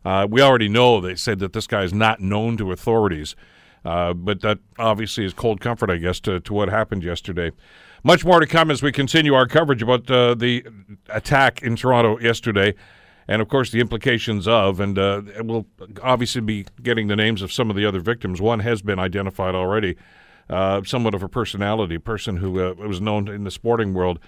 Uh, 0.05 0.27
we 0.29 0.41
already 0.41 0.69
know 0.69 0.99
they 0.99 1.15
said 1.15 1.39
that 1.39 1.53
this 1.53 1.67
guy 1.67 1.83
is 1.83 1.93
not 1.93 2.19
known 2.19 2.57
to 2.57 2.71
authorities, 2.71 3.35
uh, 3.85 4.13
but 4.13 4.41
that 4.41 4.59
obviously 4.77 5.25
is 5.25 5.33
cold 5.33 5.61
comfort, 5.61 5.89
I 5.89 5.97
guess, 5.97 6.19
to, 6.21 6.39
to 6.41 6.53
what 6.53 6.69
happened 6.69 7.03
yesterday. 7.03 7.51
Much 8.03 8.25
more 8.25 8.39
to 8.39 8.47
come 8.47 8.69
as 8.69 8.83
we 8.83 8.91
continue 8.91 9.33
our 9.33 9.47
coverage 9.47 9.81
about 9.81 10.09
uh, 10.11 10.35
the 10.35 10.65
attack 11.09 11.63
in 11.63 11.75
Toronto 11.77 12.19
yesterday, 12.19 12.73
and 13.29 13.41
of 13.41 13.47
course 13.47 13.71
the 13.71 13.79
implications 13.79 14.45
of. 14.45 14.81
And 14.81 14.97
we'll 14.97 15.65
obviously 16.01 16.41
be 16.41 16.65
getting 16.81 17.07
the 17.07 17.15
names 17.15 17.41
of 17.41 17.53
some 17.53 17.69
of 17.69 17.77
the 17.77 17.85
other 17.85 18.01
victims. 18.01 18.41
One 18.41 18.59
has 18.59 18.81
been 18.81 18.99
identified 18.99 19.55
already 19.55 19.95
uh, 20.49 20.81
somewhat 20.83 21.13
of 21.13 21.23
a 21.23 21.29
personality, 21.29 21.97
person 21.97 22.37
who 22.37 22.61
uh, 22.61 22.73
was 22.73 22.99
known 22.99 23.27
in 23.27 23.43
the 23.43 23.51
sporting 23.51 23.93
world. 23.93 24.19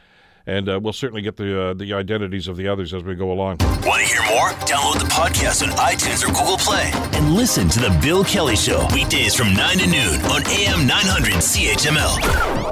And 0.48 0.70
uh, 0.70 0.80
we'll 0.82 0.94
certainly 0.94 1.22
get 1.22 1.38
the 1.38 1.70
uh, 1.70 1.74
the 1.74 1.94
identities 1.94 2.48
of 2.48 2.56
the 2.58 2.68
others 2.68 2.94
as 2.94 3.04
we 3.04 3.16
go 3.16 3.32
along. 3.32 3.58
Want 3.84 4.02
to 4.02 4.08
hear 4.08 4.22
more? 4.30 4.50
Download 4.66 5.00
the 5.00 5.10
podcast 5.12 5.64
on 5.64 5.70
iTunes 5.78 6.24
or 6.24 6.28
Google 6.34 6.58
Play 6.58 6.92
and 7.18 7.34
listen 7.34 7.68
to 7.70 7.80
The 7.80 7.98
Bill 8.02 8.24
Kelly 8.24 8.56
Show 8.56 8.86
weekdays 8.94 9.36
from 9.36 9.54
9 9.54 9.78
to 9.80 9.88
noon 9.88 10.22
on 10.22 10.46
AM 10.48 10.88
900 10.88 11.34
CHML. 11.34 12.65